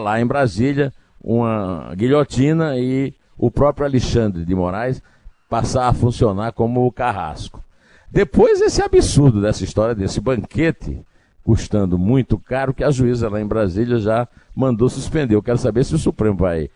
lá 0.01 0.21
em 0.21 0.27
Brasília 0.27 0.93
uma 1.23 1.93
guilhotina 1.97 2.79
e 2.79 3.15
o 3.37 3.51
próprio 3.51 3.87
Alexandre 3.87 4.45
de 4.45 4.55
Moraes 4.55 5.03
passar 5.49 5.89
a 5.89 5.93
funcionar 5.93 6.53
como 6.53 6.87
o 6.87 6.93
carrasco. 6.93 7.63
Depois 8.11 8.61
esse 8.61 8.83
absurdo 8.83 9.41
dessa 9.41 9.65
história 9.65 9.95
desse 9.95 10.21
banquete 10.21 11.01
custando 11.43 11.97
muito 11.97 12.39
caro 12.39 12.75
que 12.75 12.83
a 12.83 12.91
juíza 12.91 13.29
lá 13.29 13.41
em 13.41 13.47
Brasília 13.47 13.99
já 13.99 14.27
mandou 14.55 14.89
suspender. 14.89 15.37
Eu 15.37 15.43
quero 15.43 15.59
saber 15.59 15.85
se 15.85 15.95
o 15.95 15.99
Supremo 15.99 16.37
vai 16.37 16.69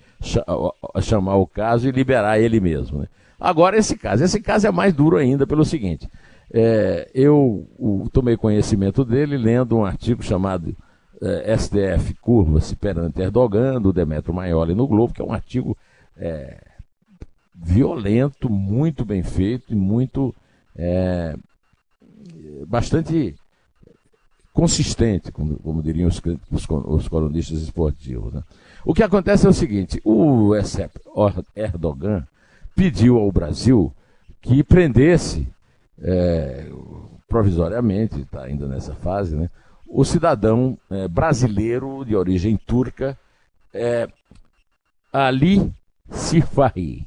chamar 1.00 1.36
o 1.36 1.46
caso 1.46 1.88
e 1.88 1.92
liberar 1.92 2.38
ele 2.38 2.60
mesmo. 2.60 3.00
Né? 3.00 3.06
Agora, 3.38 3.76
esse 3.76 3.96
caso. 3.96 4.22
Esse 4.22 4.40
caso 4.40 4.66
é 4.66 4.70
mais 4.70 4.92
duro 4.92 5.16
ainda 5.16 5.46
pelo 5.46 5.64
seguinte. 5.64 6.08
É, 6.52 7.08
eu 7.14 7.66
o, 7.78 8.08
tomei 8.12 8.36
conhecimento 8.36 9.04
dele 9.04 9.36
lendo 9.36 9.76
um 9.76 9.84
artigo 9.84 10.22
chamado 10.22 10.76
é, 11.22 11.56
STF 11.56 12.14
Curva-se 12.20 12.74
perante 12.76 13.20
Erdogan, 13.20 13.80
do 13.80 13.92
Demetrio 13.92 14.34
Maioli 14.34 14.74
no 14.74 14.86
Globo, 14.86 15.14
que 15.14 15.22
é 15.22 15.24
um 15.24 15.32
artigo 15.32 15.76
é, 16.16 16.58
violento, 17.54 18.50
muito 18.50 19.04
bem 19.04 19.22
feito 19.22 19.72
e 19.72 19.76
muito. 19.76 20.34
É, 20.76 21.34
bastante 22.66 23.34
consistente, 24.60 25.32
como, 25.32 25.56
como 25.60 25.82
diriam 25.82 26.06
os, 26.06 26.20
os, 26.50 26.68
os 26.68 27.08
colunistas 27.08 27.62
esportivos. 27.62 28.34
Né? 28.34 28.42
O 28.84 28.92
que 28.92 29.02
acontece 29.02 29.46
é 29.46 29.48
o 29.48 29.54
seguinte: 29.54 29.98
o 30.04 30.52
Recep 30.52 31.00
Erdogan 31.56 32.26
pediu 32.76 33.16
ao 33.16 33.32
Brasil 33.32 33.90
que 34.38 34.62
prendesse 34.62 35.48
é, 35.98 36.70
provisoriamente, 37.26 38.20
está 38.20 38.42
ainda 38.42 38.66
nessa 38.66 38.94
fase, 38.94 39.34
né, 39.34 39.48
o 39.88 40.04
cidadão 40.04 40.76
é, 40.90 41.08
brasileiro 41.08 42.04
de 42.04 42.14
origem 42.14 42.58
turca, 42.58 43.18
é, 43.72 44.06
Ali 45.10 45.72
Sifahi. 46.10 47.06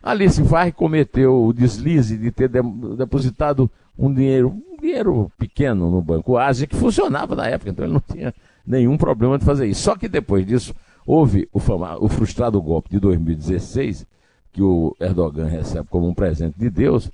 Ali 0.00 0.30
Sifahi 0.30 0.70
cometeu 0.70 1.44
o 1.44 1.52
deslize 1.52 2.16
de 2.16 2.30
ter 2.30 2.48
depositado 2.48 3.68
um 3.98 4.14
dinheiro, 4.14 4.62
dinheiro 4.88 5.30
pequeno 5.38 5.90
no 5.90 6.02
Banco 6.02 6.36
Ásia, 6.36 6.66
que 6.66 6.76
funcionava 6.76 7.36
na 7.36 7.46
época, 7.46 7.70
então 7.70 7.84
ele 7.84 7.94
não 7.94 8.00
tinha 8.00 8.34
nenhum 8.66 8.96
problema 8.96 9.38
de 9.38 9.44
fazer 9.44 9.66
isso. 9.66 9.82
Só 9.82 9.96
que 9.96 10.08
depois 10.08 10.46
disso, 10.46 10.74
Houve 11.08 11.48
o, 11.54 11.58
o 12.04 12.08
frustrado 12.10 12.60
golpe 12.60 12.90
de 12.90 13.00
2016, 13.00 14.06
que 14.52 14.60
o 14.60 14.94
Erdogan 15.00 15.46
recebe 15.46 15.88
como 15.88 16.06
um 16.06 16.12
presente 16.12 16.58
de 16.58 16.68
Deus, 16.68 17.10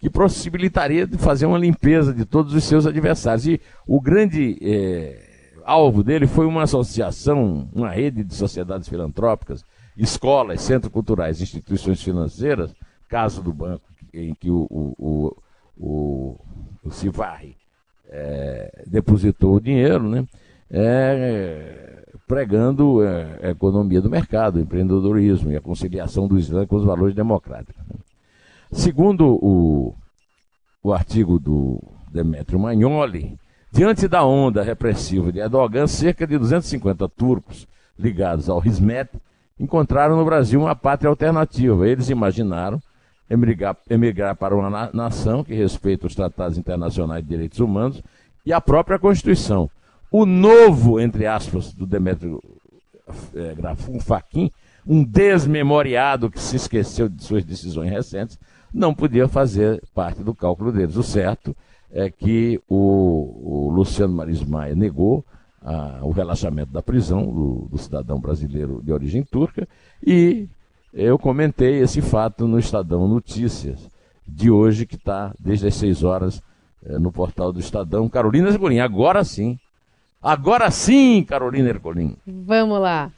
que 0.00 0.10
possibilitaria 0.10 1.06
de 1.06 1.16
fazer 1.16 1.46
uma 1.46 1.56
limpeza 1.56 2.12
de 2.12 2.24
todos 2.24 2.52
os 2.52 2.64
seus 2.64 2.88
adversários. 2.88 3.46
E 3.46 3.60
o 3.86 4.00
grande 4.00 4.58
é, 4.60 5.52
alvo 5.64 6.02
dele 6.02 6.26
foi 6.26 6.44
uma 6.44 6.64
associação, 6.64 7.68
uma 7.72 7.88
rede 7.88 8.24
de 8.24 8.34
sociedades 8.34 8.88
filantrópicas, 8.88 9.64
escolas, 9.96 10.60
centros 10.60 10.92
culturais, 10.92 11.40
instituições 11.40 12.02
financeiras, 12.02 12.74
caso 13.08 13.40
do 13.44 13.52
banco 13.52 13.84
em 14.12 14.34
que 14.34 14.50
o, 14.50 14.66
o, 14.68 14.94
o, 14.98 15.36
o, 15.78 16.40
o 16.86 16.90
Civarri 16.90 17.56
é, 18.08 18.84
depositou 18.86 19.56
o 19.56 19.60
dinheiro, 19.60 20.08
né? 20.08 20.26
É, 20.70 22.04
pregando 22.26 23.04
é, 23.04 23.38
a 23.42 23.50
economia 23.50 24.00
do 24.00 24.10
mercado, 24.10 24.56
o 24.56 24.60
empreendedorismo 24.60 25.50
e 25.50 25.56
a 25.56 25.60
conciliação 25.60 26.26
do 26.26 26.38
Islã 26.38 26.66
com 26.66 26.76
os 26.76 26.84
valores 26.84 27.14
democráticos. 27.14 27.82
Né? 27.88 27.94
Segundo 28.72 29.38
o, 29.40 29.94
o 30.82 30.92
artigo 30.92 31.38
do 31.38 31.80
Demetrio 32.10 32.58
Magnoli, 32.58 33.38
diante 33.70 34.08
da 34.08 34.24
onda 34.24 34.62
repressiva 34.62 35.30
de 35.30 35.38
Erdogan, 35.38 35.86
cerca 35.86 36.26
de 36.26 36.36
250 36.36 37.08
turcos 37.10 37.68
ligados 37.98 38.48
ao 38.48 38.64
Hizmet 38.64 39.08
encontraram 39.58 40.16
no 40.16 40.24
Brasil 40.24 40.60
uma 40.60 40.74
pátria 40.74 41.08
alternativa. 41.08 41.88
Eles 41.88 42.10
imaginaram 42.10 42.82
emigrar, 43.28 43.76
emigrar 43.88 44.36
para 44.36 44.54
uma 44.54 44.90
nação 44.92 45.44
que 45.44 45.54
respeita 45.54 46.06
os 46.06 46.14
tratados 46.14 46.58
internacionais 46.58 47.22
de 47.22 47.28
direitos 47.28 47.60
humanos 47.60 48.02
e 48.44 48.52
a 48.52 48.60
própria 48.60 48.98
Constituição 48.98 49.70
o 50.10 50.24
novo, 50.24 51.00
entre 51.00 51.26
aspas, 51.26 51.72
do 51.72 51.86
Demetrio 51.86 52.42
é, 53.34 53.54
Grafum 53.54 54.00
Faquin, 54.00 54.50
um 54.86 55.04
desmemoriado 55.04 56.30
que 56.30 56.40
se 56.40 56.56
esqueceu 56.56 57.08
de 57.08 57.22
suas 57.24 57.44
decisões 57.44 57.90
recentes, 57.90 58.38
não 58.72 58.94
podia 58.94 59.28
fazer 59.28 59.82
parte 59.94 60.22
do 60.22 60.34
cálculo 60.34 60.72
deles. 60.72 60.96
O 60.96 61.02
certo 61.02 61.56
é 61.90 62.08
que 62.08 62.60
o, 62.68 63.66
o 63.66 63.70
Luciano 63.70 64.14
Maris 64.14 64.42
Maia 64.42 64.74
negou 64.74 65.24
a, 65.60 65.98
o 66.02 66.10
relaxamento 66.10 66.72
da 66.72 66.82
prisão 66.82 67.24
do, 67.26 67.68
do, 67.70 67.78
cidadão 67.78 68.20
brasileiro 68.20 68.80
de 68.82 68.92
origem 68.92 69.24
turca 69.24 69.66
e 70.02 70.48
eu 70.96 71.18
comentei 71.18 71.80
esse 71.80 72.00
fato 72.00 72.48
no 72.48 72.58
Estadão 72.58 73.06
Notícias 73.06 73.88
de 74.26 74.50
hoje, 74.50 74.86
que 74.86 74.96
está 74.96 75.32
desde 75.38 75.68
as 75.68 75.74
6 75.76 76.02
horas 76.02 76.42
é, 76.84 76.98
no 76.98 77.12
portal 77.12 77.52
do 77.52 77.60
Estadão. 77.60 78.08
Carolina 78.08 78.50
Segurinha, 78.50 78.84
agora 78.84 79.22
sim, 79.22 79.58
Agora 80.26 80.72
sim, 80.72 81.22
Carolina 81.22 81.68
Ercolim. 81.68 82.16
Vamos 82.26 82.80
lá. 82.80 83.12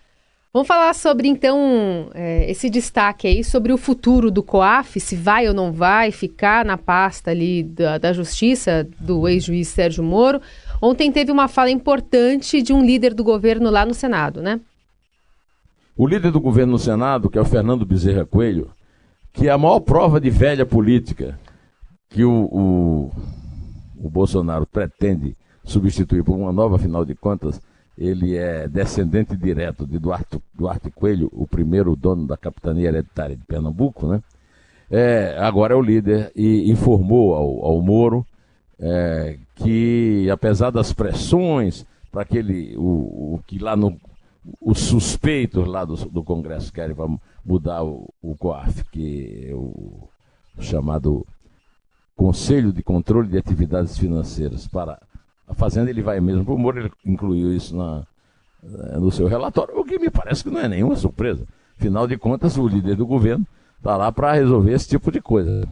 Vamos 0.52 0.68
falar 0.68 0.94
sobre, 0.94 1.26
então, 1.26 2.10
é, 2.14 2.50
esse 2.50 2.68
destaque 2.68 3.26
aí 3.26 3.42
sobre 3.42 3.72
o 3.72 3.78
futuro 3.78 4.30
do 4.30 4.42
COAF, 4.42 5.00
se 5.00 5.16
vai 5.16 5.48
ou 5.48 5.54
não 5.54 5.72
vai 5.72 6.10
ficar 6.10 6.66
na 6.66 6.76
pasta 6.76 7.30
ali 7.30 7.62
da, 7.62 7.96
da 7.96 8.12
Justiça 8.12 8.86
do 9.00 9.26
ex-juiz 9.26 9.68
Sérgio 9.68 10.04
Moro. 10.04 10.38
Ontem 10.82 11.10
teve 11.10 11.32
uma 11.32 11.48
fala 11.48 11.70
importante 11.70 12.60
de 12.60 12.74
um 12.74 12.84
líder 12.84 13.14
do 13.14 13.24
governo 13.24 13.70
lá 13.70 13.86
no 13.86 13.94
Senado, 13.94 14.42
né? 14.42 14.60
O 15.98 16.06
líder 16.06 16.30
do 16.30 16.40
governo 16.40 16.74
no 16.74 16.78
Senado, 16.78 17.28
que 17.28 17.36
é 17.36 17.40
o 17.40 17.44
Fernando 17.44 17.84
Bezerra 17.84 18.24
Coelho, 18.24 18.70
que 19.32 19.48
é 19.48 19.50
a 19.50 19.58
maior 19.58 19.80
prova 19.80 20.20
de 20.20 20.30
velha 20.30 20.64
política 20.64 21.36
que 22.08 22.24
o, 22.24 22.44
o, 22.44 23.12
o 23.96 24.08
Bolsonaro 24.08 24.64
pretende 24.64 25.36
substituir 25.64 26.22
por 26.22 26.36
uma 26.36 26.52
nova, 26.52 26.76
afinal 26.76 27.04
de 27.04 27.16
contas, 27.16 27.60
ele 27.98 28.36
é 28.36 28.68
descendente 28.68 29.36
direto 29.36 29.84
de 29.84 29.98
Duarte, 29.98 30.40
Duarte 30.54 30.88
Coelho, 30.88 31.28
o 31.32 31.48
primeiro 31.48 31.96
dono 31.96 32.28
da 32.28 32.36
capitania 32.36 32.90
hereditária 32.90 33.34
de 33.34 33.44
Pernambuco, 33.44 34.06
né? 34.06 34.22
É, 34.88 35.36
agora 35.40 35.74
é 35.74 35.76
o 35.76 35.82
líder 35.82 36.30
e 36.36 36.70
informou 36.70 37.34
ao, 37.34 37.64
ao 37.64 37.82
Moro 37.82 38.24
é, 38.78 39.36
que, 39.56 40.30
apesar 40.30 40.70
das 40.70 40.92
pressões 40.92 41.84
para 42.12 42.22
aquele, 42.22 42.76
o, 42.76 43.34
o, 43.34 43.40
que 43.44 43.58
lá 43.58 43.76
no, 43.76 43.98
os 44.60 44.78
suspeitos 44.78 45.66
lá 45.66 45.84
do, 45.84 45.94
do 45.94 46.22
Congresso 46.22 46.72
querem 46.72 46.96
mudar 47.44 47.82
o, 47.82 48.08
o 48.22 48.36
COAF, 48.36 48.84
que 48.90 49.48
é 49.48 49.54
o 49.54 50.08
chamado 50.60 51.26
Conselho 52.16 52.72
de 52.72 52.82
Controle 52.82 53.28
de 53.28 53.38
Atividades 53.38 53.96
Financeiras 53.96 54.66
para 54.66 55.00
a 55.48 55.54
Fazenda 55.54 55.88
ele 55.88 56.02
vai 56.02 56.20
mesmo 56.20 56.52
o 56.52 56.58
Moro, 56.58 56.90
incluiu 57.04 57.54
isso 57.54 57.74
na, 57.74 58.02
eh, 58.62 58.98
no 58.98 59.10
seu 59.10 59.26
relatório, 59.26 59.78
o 59.78 59.84
que 59.84 59.98
me 59.98 60.10
parece 60.10 60.44
que 60.44 60.50
não 60.50 60.60
é 60.60 60.68
nenhuma 60.68 60.94
surpresa. 60.94 61.46
Afinal 61.78 62.06
de 62.06 62.18
contas, 62.18 62.58
o 62.58 62.68
líder 62.68 62.96
do 62.96 63.06
governo 63.06 63.46
está 63.78 63.96
lá 63.96 64.12
para 64.12 64.32
resolver 64.32 64.72
esse 64.72 64.88
tipo 64.88 65.10
de 65.10 65.22
coisa. 65.22 65.66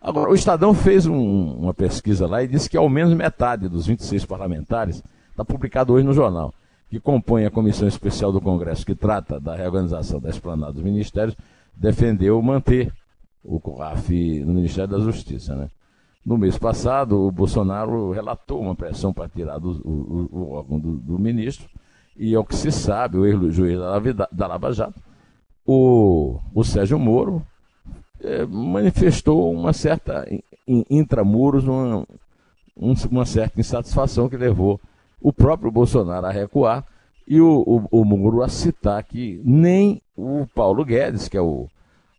Agora, 0.00 0.30
o 0.30 0.34
Estadão 0.34 0.74
fez 0.74 1.06
um, 1.06 1.52
uma 1.54 1.72
pesquisa 1.72 2.26
lá 2.26 2.42
e 2.42 2.48
disse 2.48 2.68
que 2.68 2.76
ao 2.76 2.88
menos 2.88 3.14
metade 3.14 3.68
dos 3.68 3.86
26 3.86 4.24
parlamentares, 4.24 5.02
está 5.30 5.44
publicado 5.44 5.92
hoje 5.92 6.04
no 6.04 6.12
jornal, 6.12 6.52
que 6.94 7.00
compõe 7.00 7.44
a 7.44 7.50
Comissão 7.50 7.88
Especial 7.88 8.30
do 8.30 8.40
Congresso 8.40 8.86
que 8.86 8.94
trata 8.94 9.40
da 9.40 9.56
reorganização 9.56 10.20
da 10.20 10.30
esplanada 10.30 10.74
dos 10.74 10.82
ministérios, 10.84 11.36
defendeu 11.74 12.40
manter 12.40 12.92
o 13.42 13.58
COAF 13.58 14.44
no 14.44 14.54
Ministério 14.54 14.90
da 14.90 15.00
Justiça. 15.00 15.56
Né? 15.56 15.68
No 16.24 16.38
mês 16.38 16.56
passado, 16.56 17.20
o 17.20 17.32
Bolsonaro 17.32 18.12
relatou 18.12 18.60
uma 18.60 18.76
pressão 18.76 19.12
para 19.12 19.28
tirar 19.28 19.58
do, 19.58 19.72
o, 19.84 20.28
o, 20.30 20.50
órgão 20.52 20.78
do, 20.78 20.92
do, 20.98 21.18
ministro, 21.18 21.68
e 22.16 22.32
ao 22.32 22.44
que 22.44 22.54
se 22.54 22.70
sabe, 22.70 23.18
o 23.18 23.26
ex-juiz 23.26 23.76
da, 24.14 24.28
da 24.30 24.46
Lava 24.46 24.72
Jato, 24.72 25.02
o, 25.66 26.38
o 26.54 26.62
Sérgio 26.62 26.96
Moro, 26.96 27.44
é, 28.22 28.46
manifestou 28.46 29.52
uma 29.52 29.72
certa, 29.72 30.24
in, 30.68 30.84
intramuros, 30.88 31.66
uma, 31.66 32.06
um, 32.76 32.94
uma 33.10 33.26
certa 33.26 33.58
insatisfação 33.58 34.28
que 34.28 34.36
levou 34.36 34.80
o 35.24 35.32
próprio 35.32 35.70
Bolsonaro 35.70 36.26
a 36.26 36.30
recuar 36.30 36.84
e 37.26 37.40
o, 37.40 37.88
o, 37.90 38.02
o 38.02 38.04
Moro 38.04 38.42
a 38.42 38.48
citar 38.48 39.02
que 39.02 39.40
nem 39.42 40.02
o 40.14 40.46
Paulo 40.54 40.84
Guedes, 40.84 41.28
que 41.28 41.36
é 41.38 41.40
o 41.40 41.66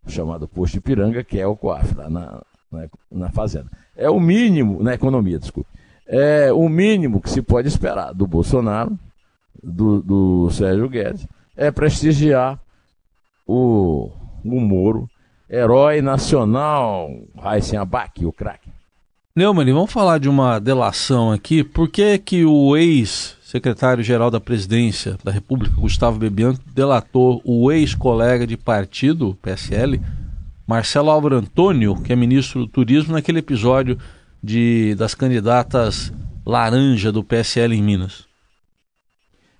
chamado 0.08 0.48
posto 0.48 0.78
Ipiranga, 0.78 1.22
que 1.22 1.38
é 1.38 1.46
o 1.46 1.56
COAF, 1.56 1.94
lá 1.94 2.10
na, 2.10 2.42
na, 2.70 2.88
na 3.08 3.30
Fazenda. 3.30 3.70
É 3.96 4.10
o 4.10 4.18
mínimo, 4.18 4.82
na 4.82 4.94
economia, 4.94 5.38
desculpe. 5.38 5.70
É 6.04 6.52
o 6.52 6.68
mínimo 6.68 7.20
que 7.20 7.30
se 7.30 7.40
pode 7.40 7.68
esperar 7.68 8.12
do 8.12 8.26
Bolsonaro, 8.26 8.98
do, 9.62 10.02
do 10.02 10.50
Sérgio 10.50 10.88
Guedes, 10.88 11.28
é 11.56 11.70
prestigiar 11.70 12.60
o, 13.46 14.10
o 14.44 14.60
Moro, 14.60 15.08
herói 15.48 16.02
nacional, 16.02 17.08
Raíssen 17.36 17.78
Abac, 17.78 18.26
o 18.26 18.32
craque. 18.32 18.75
Neumann, 19.36 19.70
vamos 19.70 19.92
falar 19.92 20.18
de 20.18 20.30
uma 20.30 20.58
delação 20.58 21.30
aqui. 21.30 21.62
Por 21.62 21.90
que, 21.90 22.16
que 22.16 22.46
o 22.46 22.74
ex-secretário-geral 22.74 24.30
da 24.30 24.40
presidência 24.40 25.18
da 25.22 25.30
República, 25.30 25.78
Gustavo 25.78 26.18
Bebiano, 26.18 26.58
delatou 26.74 27.42
o 27.44 27.70
ex-colega 27.70 28.46
de 28.46 28.56
partido, 28.56 29.36
PSL, 29.42 30.00
Marcelo 30.66 31.10
Álvaro 31.10 31.36
Antônio, 31.36 32.00
que 32.00 32.14
é 32.14 32.16
ministro 32.16 32.60
do 32.60 32.66
Turismo, 32.66 33.12
naquele 33.12 33.40
episódio 33.40 33.98
de, 34.42 34.94
das 34.94 35.14
candidatas 35.14 36.10
laranja 36.46 37.12
do 37.12 37.22
PSL 37.22 37.76
em 37.76 37.82
Minas? 37.82 38.26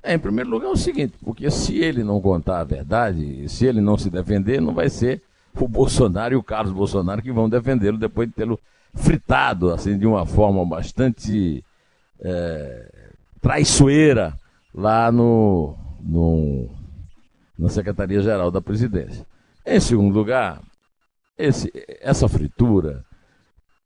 É, 0.02 0.14
em 0.14 0.18
primeiro 0.18 0.48
lugar 0.48 0.68
é 0.68 0.72
o 0.72 0.76
seguinte, 0.76 1.12
porque 1.22 1.50
se 1.50 1.76
ele 1.76 2.02
não 2.02 2.18
contar 2.18 2.60
a 2.60 2.64
verdade, 2.64 3.46
se 3.50 3.66
ele 3.66 3.82
não 3.82 3.98
se 3.98 4.08
defender, 4.08 4.58
não 4.58 4.72
vai 4.72 4.88
ser 4.88 5.20
o 5.54 5.68
Bolsonaro 5.68 6.32
e 6.32 6.36
o 6.38 6.42
Carlos 6.42 6.72
Bolsonaro 6.72 7.20
que 7.20 7.30
vão 7.30 7.46
defendê-lo 7.46 7.98
depois 7.98 8.26
de 8.26 8.34
tê-lo 8.34 8.58
fritado, 8.96 9.72
assim, 9.72 9.98
de 9.98 10.06
uma 10.06 10.26
forma 10.26 10.64
bastante 10.64 11.64
é, 12.20 13.12
traiçoeira 13.40 14.34
lá 14.74 15.12
no, 15.12 15.76
no, 16.00 16.68
na 17.58 17.68
Secretaria-Geral 17.68 18.50
da 18.50 18.60
Presidência. 18.60 19.24
Em 19.64 19.80
segundo 19.80 20.14
lugar, 20.14 20.60
esse, 21.38 21.70
essa 22.00 22.28
fritura 22.28 23.04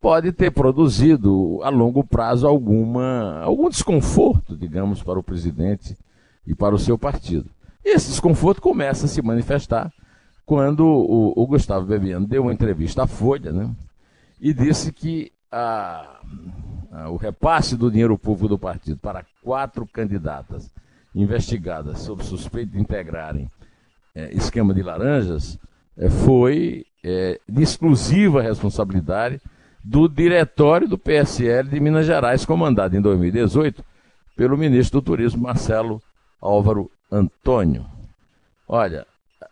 pode 0.01 0.33
ter 0.33 0.51
produzido 0.51 1.61
a 1.63 1.69
longo 1.69 2.03
prazo 2.03 2.47
alguma, 2.47 3.41
algum 3.43 3.69
desconforto, 3.69 4.57
digamos, 4.57 5.03
para 5.03 5.19
o 5.19 5.23
presidente 5.23 5.97
e 6.47 6.55
para 6.55 6.75
o 6.75 6.79
seu 6.79 6.97
partido. 6.97 7.51
Esse 7.85 8.09
desconforto 8.09 8.63
começa 8.63 9.07
a 9.07 9.09
se 9.09 9.21
manifestar 9.21 9.93
quando 10.47 10.85
o, 10.85 11.33
o 11.37 11.47
Gustavo 11.47 11.87
Bebiano 11.87 12.27
deu 12.27 12.43
uma 12.43 12.53
entrevista 12.53 13.03
à 13.03 13.07
Folha, 13.07 13.53
né? 13.53 13.71
E 14.41 14.55
disse 14.55 14.93
que 14.93 15.31
a, 15.53 16.21
a, 16.91 17.11
o 17.11 17.17
repasse 17.17 17.77
do 17.77 17.91
dinheiro 17.91 18.17
público 18.19 18.49
do 18.49 18.59
partido 18.59 18.99
para 18.99 19.25
quatro 19.43 19.87
candidatas 19.87 20.71
investigadas 21.15 22.01
sob 22.01 22.25
suspeito 22.25 22.73
de 22.73 22.81
integrarem 22.81 23.51
é, 24.15 24.35
esquema 24.35 24.73
de 24.73 24.83
laranjas 24.83 25.59
é, 25.97 26.09
foi 26.09 26.87
é, 27.05 27.39
de 27.49 27.63
exclusiva 27.63 28.43
responsabilidade 28.43 29.41
do 29.85 30.09
diretório 30.09 30.89
do 30.89 30.99
PSL 30.99 31.69
de 31.69 31.81
Minas 31.81 32.07
Gerais, 32.07 32.45
comandado 32.45 32.97
em 32.97 33.01
2018 33.01 33.85
pelo 34.37 34.57
ministro 34.57 35.01
do 35.01 35.05
Turismo 35.05 35.43
Marcelo 35.43 36.03
Álvaro 36.41 36.91
Antônio. 37.11 37.85
Olha, 38.69 39.07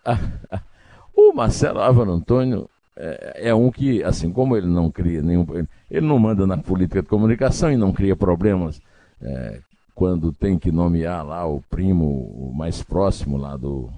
o 1.15 1.33
Marcelo 1.33 1.81
Álvaro 1.81 2.13
Antônio 2.13 2.69
é, 2.99 3.49
é, 3.51 3.55
um 3.55 3.71
que, 3.71 4.03
assim 4.03 4.33
como 4.33 4.57
ele 4.57 4.67
não 4.67 4.91
cria 4.91 5.23
nenhum. 5.23 5.47
Ele 5.91 6.07
não 6.07 6.19
manda 6.19 6.47
na 6.47 6.59
política 6.59 7.01
de 7.01 7.09
comunicação 7.09 7.71
e 7.71 7.77
não 7.77 7.93
cria 7.93 8.17
problemas 8.17 8.81
é, 9.23 9.61
quando 9.95 10.33
tem 10.33 10.59
que 10.59 10.73
nomear 10.73 11.25
lá 11.25 11.47
o 11.47 11.63
primo 11.71 12.53
mais 12.57 12.83
próximo 12.83 13.37
lá 13.37 13.57
do, 13.57 13.89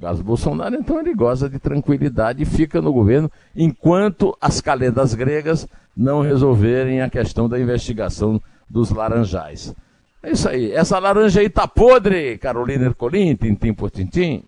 caso 0.00 0.22
Bolsonaro, 0.22 0.74
então 0.74 1.00
ele 1.00 1.14
goza 1.14 1.48
de 1.48 1.58
tranquilidade 1.58 2.42
e 2.42 2.46
fica 2.46 2.80
no 2.80 2.92
governo 2.92 3.30
enquanto 3.54 4.36
as 4.40 4.60
calendas 4.60 5.14
gregas 5.14 5.66
não 5.96 6.20
resolverem 6.20 7.00
a 7.00 7.10
questão 7.10 7.48
da 7.48 7.58
investigação 7.58 8.40
dos 8.68 8.90
laranjais. 8.90 9.74
É 10.22 10.32
isso 10.32 10.48
aí. 10.48 10.72
Essa 10.72 10.98
laranja 10.98 11.40
aí 11.40 11.48
tá 11.48 11.66
podre, 11.66 12.38
Carolina 12.38 12.86
Ercolim, 12.86 13.34
tintim 13.36 13.72
por 13.72 13.90
tintim. 13.90 14.42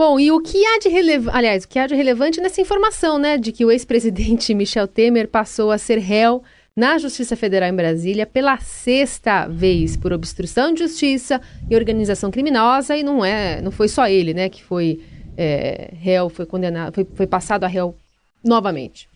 Bom, 0.00 0.18
e 0.18 0.32
o 0.32 0.40
que 0.40 0.64
há 0.64 0.78
de 0.78 0.88
relevante, 0.88 1.36
aliás, 1.36 1.64
o 1.64 1.68
que 1.68 1.78
há 1.78 1.86
de 1.86 1.94
relevante 1.94 2.40
nessa 2.40 2.58
informação, 2.58 3.18
né, 3.18 3.36
de 3.36 3.52
que 3.52 3.66
o 3.66 3.70
ex-presidente 3.70 4.54
Michel 4.56 4.88
Temer 4.88 5.28
passou 5.28 5.70
a 5.70 5.76
ser 5.76 5.98
réu 5.98 6.42
na 6.74 6.96
Justiça 6.96 7.36
Federal 7.36 7.68
em 7.68 7.76
Brasília 7.76 8.24
pela 8.24 8.56
sexta 8.60 9.46
vez 9.46 9.98
por 9.98 10.10
obstrução 10.10 10.72
de 10.72 10.84
justiça 10.84 11.38
e 11.68 11.76
organização 11.76 12.30
criminosa 12.30 12.96
e 12.96 13.02
não 13.02 13.22
é, 13.22 13.60
não 13.60 13.70
foi 13.70 13.88
só 13.88 14.08
ele, 14.08 14.32
né, 14.32 14.48
que 14.48 14.64
foi 14.64 15.02
é, 15.36 15.92
réu, 15.92 16.30
foi 16.30 16.46
condenado, 16.46 16.94
foi, 16.94 17.06
foi 17.14 17.26
passado 17.26 17.64
a 17.64 17.68
réu 17.68 17.94
novamente. 18.42 19.06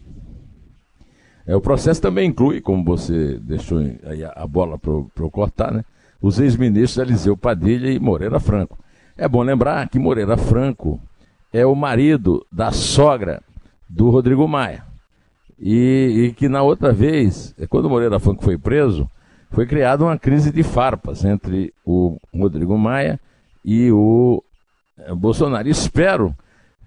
É, 1.47 1.57
o 1.57 1.63
processo 1.63 2.03
também 2.03 2.29
inclui, 2.29 2.61
como 2.61 2.85
você 2.85 3.39
deixou 3.39 3.79
aí 4.05 4.23
a, 4.23 4.47
bola 4.47 4.79
para 4.79 4.93
eu 4.93 5.31
cortar, 5.31 5.73
né, 5.73 5.83
os 6.21 6.39
ex-ministros 6.39 6.99
Eliseu 6.99 7.39
Padilha 7.39 7.91
e 7.91 7.99
Moreira 7.99 8.39
Franco. 8.39 8.84
É 9.17 9.29
bom 9.29 9.43
lembrar 9.43 9.89
que 9.89 9.99
Moreira 9.99 10.37
Franco 10.37 11.01
é 11.53 11.65
o 11.65 11.75
marido 11.77 12.45
da 12.51 12.73
sogra 12.73 13.41
do 13.89 14.11
Rodrigo 14.11 14.49
Maia. 14.49 14.85
E, 15.57 16.27
e, 16.27 16.33
que 16.33 16.49
na 16.49 16.63
outra 16.63 16.93
vez, 16.93 17.55
quando 17.69 17.89
Moreira 17.89 18.19
Franco 18.19 18.43
foi 18.43 18.59
preso, 18.59 19.09
foi 19.53 19.67
criada 19.67 20.03
uma 20.03 20.19
crise 20.19 20.51
de 20.51 20.65
farpas 20.65 21.25
entre 21.25 21.73
o 21.85 22.19
Rodrigo 22.35 22.77
Maia 22.77 23.21
e 23.65 23.89
o 23.93 24.43
eh, 24.99 25.15
Bolsonaro. 25.15 25.69
Espero 25.69 26.35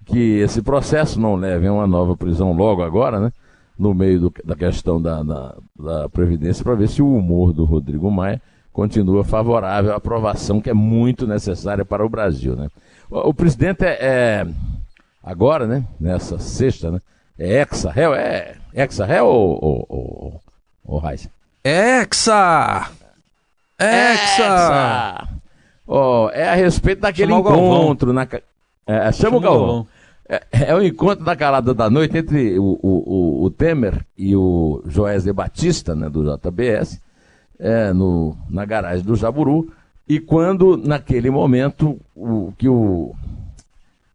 que 0.04 0.38
esse 0.38 0.60
processo 0.60 1.18
não 1.18 1.34
leve 1.34 1.66
a 1.66 1.72
uma 1.72 1.86
nova 1.86 2.14
prisão 2.14 2.52
logo 2.52 2.82
agora, 2.82 3.18
né? 3.18 3.32
No 3.78 3.94
meio 3.94 4.20
do, 4.20 4.32
da 4.44 4.54
questão 4.54 5.00
da, 5.00 5.22
da, 5.22 5.56
da 5.78 6.08
Previdência, 6.10 6.62
para 6.62 6.74
ver 6.74 6.88
se 6.88 7.00
o 7.00 7.16
humor 7.16 7.54
do 7.54 7.64
Rodrigo 7.64 8.10
Maia 8.10 8.42
continua 8.78 9.24
favorável 9.24 9.92
à 9.92 9.96
aprovação 9.96 10.60
que 10.60 10.70
é 10.70 10.72
muito 10.72 11.26
necessária 11.26 11.84
para 11.84 12.06
o 12.06 12.08
Brasil. 12.08 12.54
Né? 12.54 12.68
O, 13.10 13.30
o 13.30 13.34
presidente 13.34 13.84
é, 13.84 13.98
é, 14.00 14.46
agora, 15.20 15.66
né, 15.66 15.82
nessa 15.98 16.38
sexta, 16.38 16.92
né, 16.92 17.00
é 17.36 17.60
ex-réu, 17.60 18.14
é 18.14 18.54
ex-réu 18.72 19.26
ou, 19.26 19.58
ou, 19.60 19.86
ou, 19.88 20.40
ou 20.84 21.10
Heisen? 21.10 21.28
Hexa! 21.64 22.88
Hexa! 23.80 25.28
Oh, 25.84 26.30
é 26.32 26.48
a 26.48 26.54
respeito 26.54 27.00
daquele 27.00 27.32
Galvão. 27.32 27.54
encontro. 27.82 28.12
Na, 28.12 28.26
ca- 28.26 28.42
é, 28.86 29.10
chama 29.10 29.38
o 29.38 29.40
Galvão. 29.40 29.86
É, 30.28 30.42
é 30.68 30.74
o 30.76 30.80
encontro 30.84 31.24
da 31.24 31.34
calada 31.34 31.74
da 31.74 31.90
noite 31.90 32.16
entre 32.16 32.56
o, 32.60 32.78
o, 32.80 33.42
o- 33.42 33.44
o 33.44 33.50
Temer 33.50 34.06
e 34.16 34.36
o 34.36 34.82
Joesley 34.86 35.32
Batista, 35.32 35.96
né, 35.96 36.08
do 36.08 36.22
JBS, 36.22 37.00
é, 37.58 37.92
no, 37.92 38.36
na 38.48 38.64
garagem 38.64 39.04
do 39.04 39.16
Jaburu. 39.16 39.72
E 40.08 40.18
quando, 40.20 40.76
naquele 40.76 41.30
momento, 41.30 42.00
o 42.14 42.52
que 42.56 42.68
o, 42.68 43.14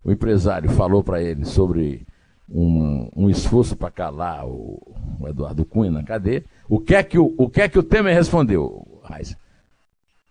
o 0.03 0.11
empresário 0.11 0.69
falou 0.71 1.03
para 1.03 1.21
ele 1.21 1.45
sobre 1.45 2.05
um, 2.49 3.09
um 3.15 3.29
esforço 3.29 3.75
para 3.75 3.91
calar 3.91 4.45
o, 4.47 4.81
o 5.19 5.27
Eduardo 5.27 5.65
Cunha 5.65 5.91
na 5.91 6.03
cadeia, 6.03 6.43
o 6.67 6.79
que 6.79 6.95
é 6.95 7.03
que 7.03 7.19
o, 7.19 7.33
o, 7.37 7.49
que 7.49 7.61
é 7.61 7.69
que 7.69 7.77
o 7.77 7.83
Temer 7.83 8.15
respondeu, 8.15 9.01
Raiz? 9.03 9.35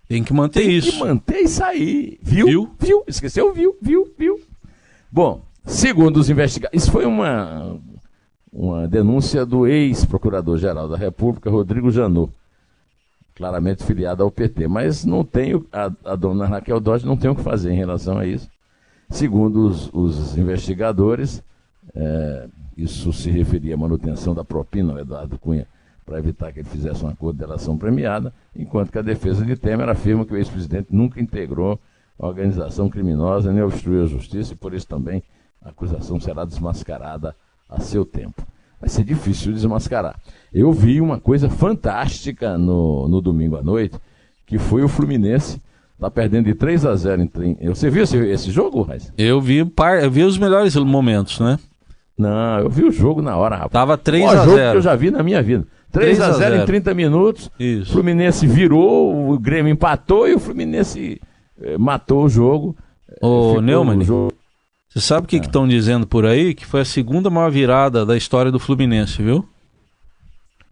Tem 0.09 0.23
que 0.23 0.33
manter 0.33 0.63
Tem 0.63 0.77
isso. 0.77 0.93
que 0.93 0.99
manter 0.99 1.41
isso 1.41 1.65
aí. 1.65 2.19
Viu? 2.23 2.47
Viu? 2.47 2.71
Viu? 2.79 3.05
Esqueceu? 3.07 3.53
Viu? 3.53 3.77
Viu? 3.81 4.13
Viu? 4.19 4.41
Bom, 5.11 5.43
segundo 5.65 6.19
os 6.19 6.29
investigadores, 6.29 6.83
isso 6.83 6.93
foi 6.93 7.07
uma, 7.07 7.79
uma 8.53 8.87
denúncia 8.89 9.47
do 9.47 9.67
ex-procurador-geral 9.67 10.89
da 10.89 10.97
República, 10.97 11.51
Rodrigo 11.51 11.91
Janot, 11.91 12.33
claramente 13.35 13.85
filiado 13.85 14.23
ao 14.23 14.31
PT. 14.31 14.69
Mas 14.69 15.05
não 15.05 15.25
tenho, 15.25 15.67
a, 15.73 15.91
a 16.05 16.17
dona 16.17 16.47
Raquel 16.47 16.81
Dodge 16.81 17.07
não 17.07 17.17
tem 17.17 17.31
o 17.31 17.35
que 17.35 17.43
fazer 17.43 17.73
em 17.73 17.77
relação 17.77 18.19
a 18.19 18.27
isso. 18.27 18.51
Segundo 19.11 19.67
os, 19.67 19.91
os 19.93 20.37
investigadores, 20.39 21.43
é, 21.95 22.49
isso 22.77 23.13
se 23.13 23.31
referia 23.31 23.75
à 23.75 23.79
manutenção 23.79 24.35
da 24.35 24.45
propina 24.45 24.93
ao 24.93 24.99
Eduardo 24.99 25.39
Cunha 25.39 25.67
para 26.05 26.19
evitar 26.19 26.53
que 26.53 26.61
ele 26.61 26.69
fizesse 26.69 27.05
um 27.05 27.09
acordo 27.09 27.35
de 27.37 27.45
delação 27.45 27.79
premiada, 27.79 28.33
enquanto 28.57 28.91
que 28.91 28.99
a 28.99 29.03
defesa 29.03 29.45
de 29.45 29.57
Temer 29.57 29.89
afirma 29.89 30.25
que 30.25 30.33
o 30.33 30.37
ex-presidente 30.37 30.89
nunca 30.91 31.21
integrou 31.21 31.79
a 32.19 32.27
organização 32.27 32.89
criminosa 32.89 33.53
nem 33.53 33.63
obstruiu 33.63 34.05
a 34.05 34.07
justiça 34.07 34.53
e 34.53 34.57
por 34.57 34.75
isso 34.75 34.87
também 34.87 35.23
a 35.61 35.71
acusação 35.71 36.21
será 36.21 36.45
desmascarada 36.45 37.35
a 37.69 37.81
seu 37.81 38.05
tempo. 38.05 38.47
Vai 38.83 38.89
ser 38.89 39.05
difícil 39.05 39.53
desmascarar. 39.53 40.17
Eu 40.53 40.73
vi 40.73 41.01
uma 41.01 41.21
coisa 41.21 41.49
fantástica 41.49 42.59
no, 42.59 43.09
no 43.09 43.21
domingo 43.21 43.57
à 43.57 43.63
noite, 43.63 43.97
que 44.45 44.59
foi 44.59 44.83
o 44.83 44.89
Fluminense 44.89 45.61
tá 46.01 46.11
perdendo 46.11 46.47
de 46.47 46.55
3 46.55 46.85
a 46.85 46.97
0 46.97 47.23
em. 47.23 47.69
Você 47.69 47.89
viu 47.89 48.03
esse, 48.03 48.17
esse 48.17 48.51
jogo, 48.51 48.83
Raiz? 48.83 49.13
Eu 49.17 49.41
vi, 49.41 49.65
par... 49.65 50.03
eu 50.03 50.11
vi 50.11 50.25
os 50.25 50.37
melhores 50.37 50.75
momentos, 50.75 51.39
né? 51.39 51.61
Não, 52.19 52.59
eu 52.59 52.69
vi 52.69 52.83
o 52.83 52.91
jogo 52.91 53.23
na 53.23 53.37
hora, 53.37 53.55
rapaz. 53.55 53.71
Tava 53.71 53.97
3 53.97 54.25
O 54.25 54.29
a 54.29 54.35
jogo 54.39 54.51
que 54.51 54.57
0. 54.57 54.79
eu 54.79 54.83
já 54.83 54.97
vi 54.97 55.13
na 55.13 55.23
minha 55.23 55.41
vida. 55.41 55.65
3 55.93 56.21
a 56.21 56.33
0 56.33 56.57
em 56.57 56.65
30 56.67 56.93
minutos. 56.93 57.47
O 57.47 57.63
Isso. 57.63 57.93
Fluminense 57.93 58.49
virou, 58.49 59.31
o 59.31 59.39
Grêmio 59.39 59.71
empatou 59.73 60.27
e 60.27 60.35
o 60.35 60.41
Fluminense 60.41 61.21
eh, 61.63 61.79
matou 61.79 62.25
o 62.25 62.29
jogo. 62.29 62.77
Ô, 63.21 63.51
Ficou 63.51 63.63
Neumann, 63.63 63.99
no 63.99 64.05
jogo. 64.05 64.33
Você 64.93 65.01
sabe 65.01 65.25
o 65.25 65.29
que 65.29 65.37
estão 65.37 65.67
dizendo 65.67 66.07
por 66.07 66.27
aí? 66.27 66.55
Que 66.55 66.67
foi 66.67 66.81
a 66.83 66.85
segunda 66.85 67.31
maior 67.31 67.51
virada 67.51 68.05
da 68.05 68.17
história 68.17 68.51
do 68.53 68.59
Fluminense, 68.59 69.23
viu? 69.23 69.49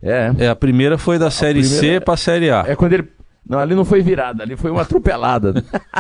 É, 0.02 0.32
É, 0.38 0.48
a 0.48 0.56
primeira 0.56 0.96
foi 0.98 1.18
da 1.18 1.30
Série 1.30 1.62
C 1.64 1.78
primeira- 1.78 2.04
pra 2.04 2.16
Série 2.16 2.50
A. 2.50 2.64
é 2.66 2.74
quando 2.76 2.92
ele. 2.94 3.08
Não, 3.48 3.58
ali 3.58 3.74
não 3.74 3.84
foi 3.84 4.00
virada, 4.02 4.42
ali 4.42 4.56
foi 4.56 4.70
uma 4.70 4.82
atropelada. 4.82 5.52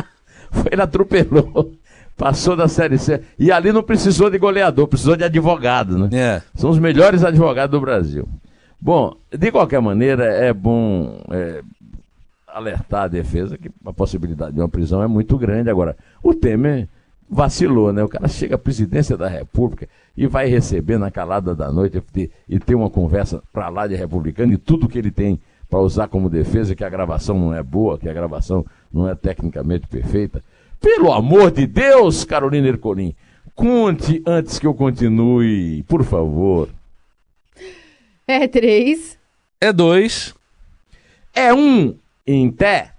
foi, 0.50 0.66
ele 0.72 0.82
atropelou. 0.82 1.72
Passou 2.16 2.54
da 2.54 2.68
Série 2.68 2.98
C. 2.98 3.22
E 3.38 3.50
ali 3.50 3.72
não 3.72 3.82
precisou 3.82 4.28
de 4.30 4.38
goleador, 4.38 4.86
precisou 4.86 5.16
de 5.16 5.24
advogado, 5.24 5.98
né? 5.98 6.08
É. 6.12 6.42
São 6.54 6.68
os 6.70 6.78
melhores 6.78 7.24
advogados 7.24 7.70
do 7.72 7.80
Brasil. 7.80 8.28
Bom, 8.80 9.16
de 9.32 9.50
qualquer 9.50 9.80
maneira, 9.80 10.24
é 10.26 10.52
bom 10.52 11.22
é, 11.30 11.62
alertar 12.46 13.04
a 13.04 13.08
defesa 13.08 13.56
que 13.56 13.70
a 13.86 13.92
possibilidade 13.92 14.52
de 14.54 14.60
uma 14.60 14.68
prisão 14.68 15.02
é 15.02 15.06
muito 15.06 15.36
grande. 15.38 15.70
Agora, 15.70 15.96
o 16.22 16.34
Temer 16.34 16.88
vacilou, 17.30 17.92
né? 17.92 18.02
O 18.02 18.08
cara 18.08 18.26
chega 18.28 18.56
à 18.56 18.58
presidência 18.58 19.16
da 19.16 19.28
República 19.28 19.88
e 20.16 20.26
vai 20.26 20.48
receber 20.48 20.98
na 20.98 21.10
calada 21.10 21.54
da 21.54 21.70
noite 21.70 22.02
e- 22.48 22.58
ter 22.58 22.74
uma 22.74 22.90
conversa 22.90 23.42
para 23.52 23.68
lá 23.68 23.86
de 23.86 23.94
republicano 23.94 24.52
e 24.52 24.56
tudo 24.58 24.88
que 24.88 24.98
ele 24.98 25.10
tem 25.10 25.40
para 25.68 25.78
usar 25.78 26.08
como 26.08 26.28
defesa, 26.28 26.74
que 26.74 26.82
a 26.82 26.88
gravação 26.90 27.38
não 27.38 27.54
é 27.54 27.62
boa, 27.62 27.96
que 27.96 28.08
a 28.08 28.12
gravação 28.12 28.66
não 28.92 29.08
é 29.08 29.14
tecnicamente 29.14 29.86
perfeita. 29.86 30.42
Pelo 30.80 31.12
amor 31.12 31.52
de 31.52 31.66
Deus, 31.66 32.24
Carolina 32.24 32.66
Ercolim, 32.66 33.14
conte 33.54 34.20
antes 34.26 34.58
que 34.58 34.66
eu 34.66 34.74
continue, 34.74 35.84
por 35.84 36.02
favor. 36.02 36.68
É 38.26 38.48
três. 38.48 39.16
É 39.60 39.72
dois. 39.72 40.34
É 41.34 41.54
um 41.54 41.94
em 42.26 42.50
té. 42.50 42.90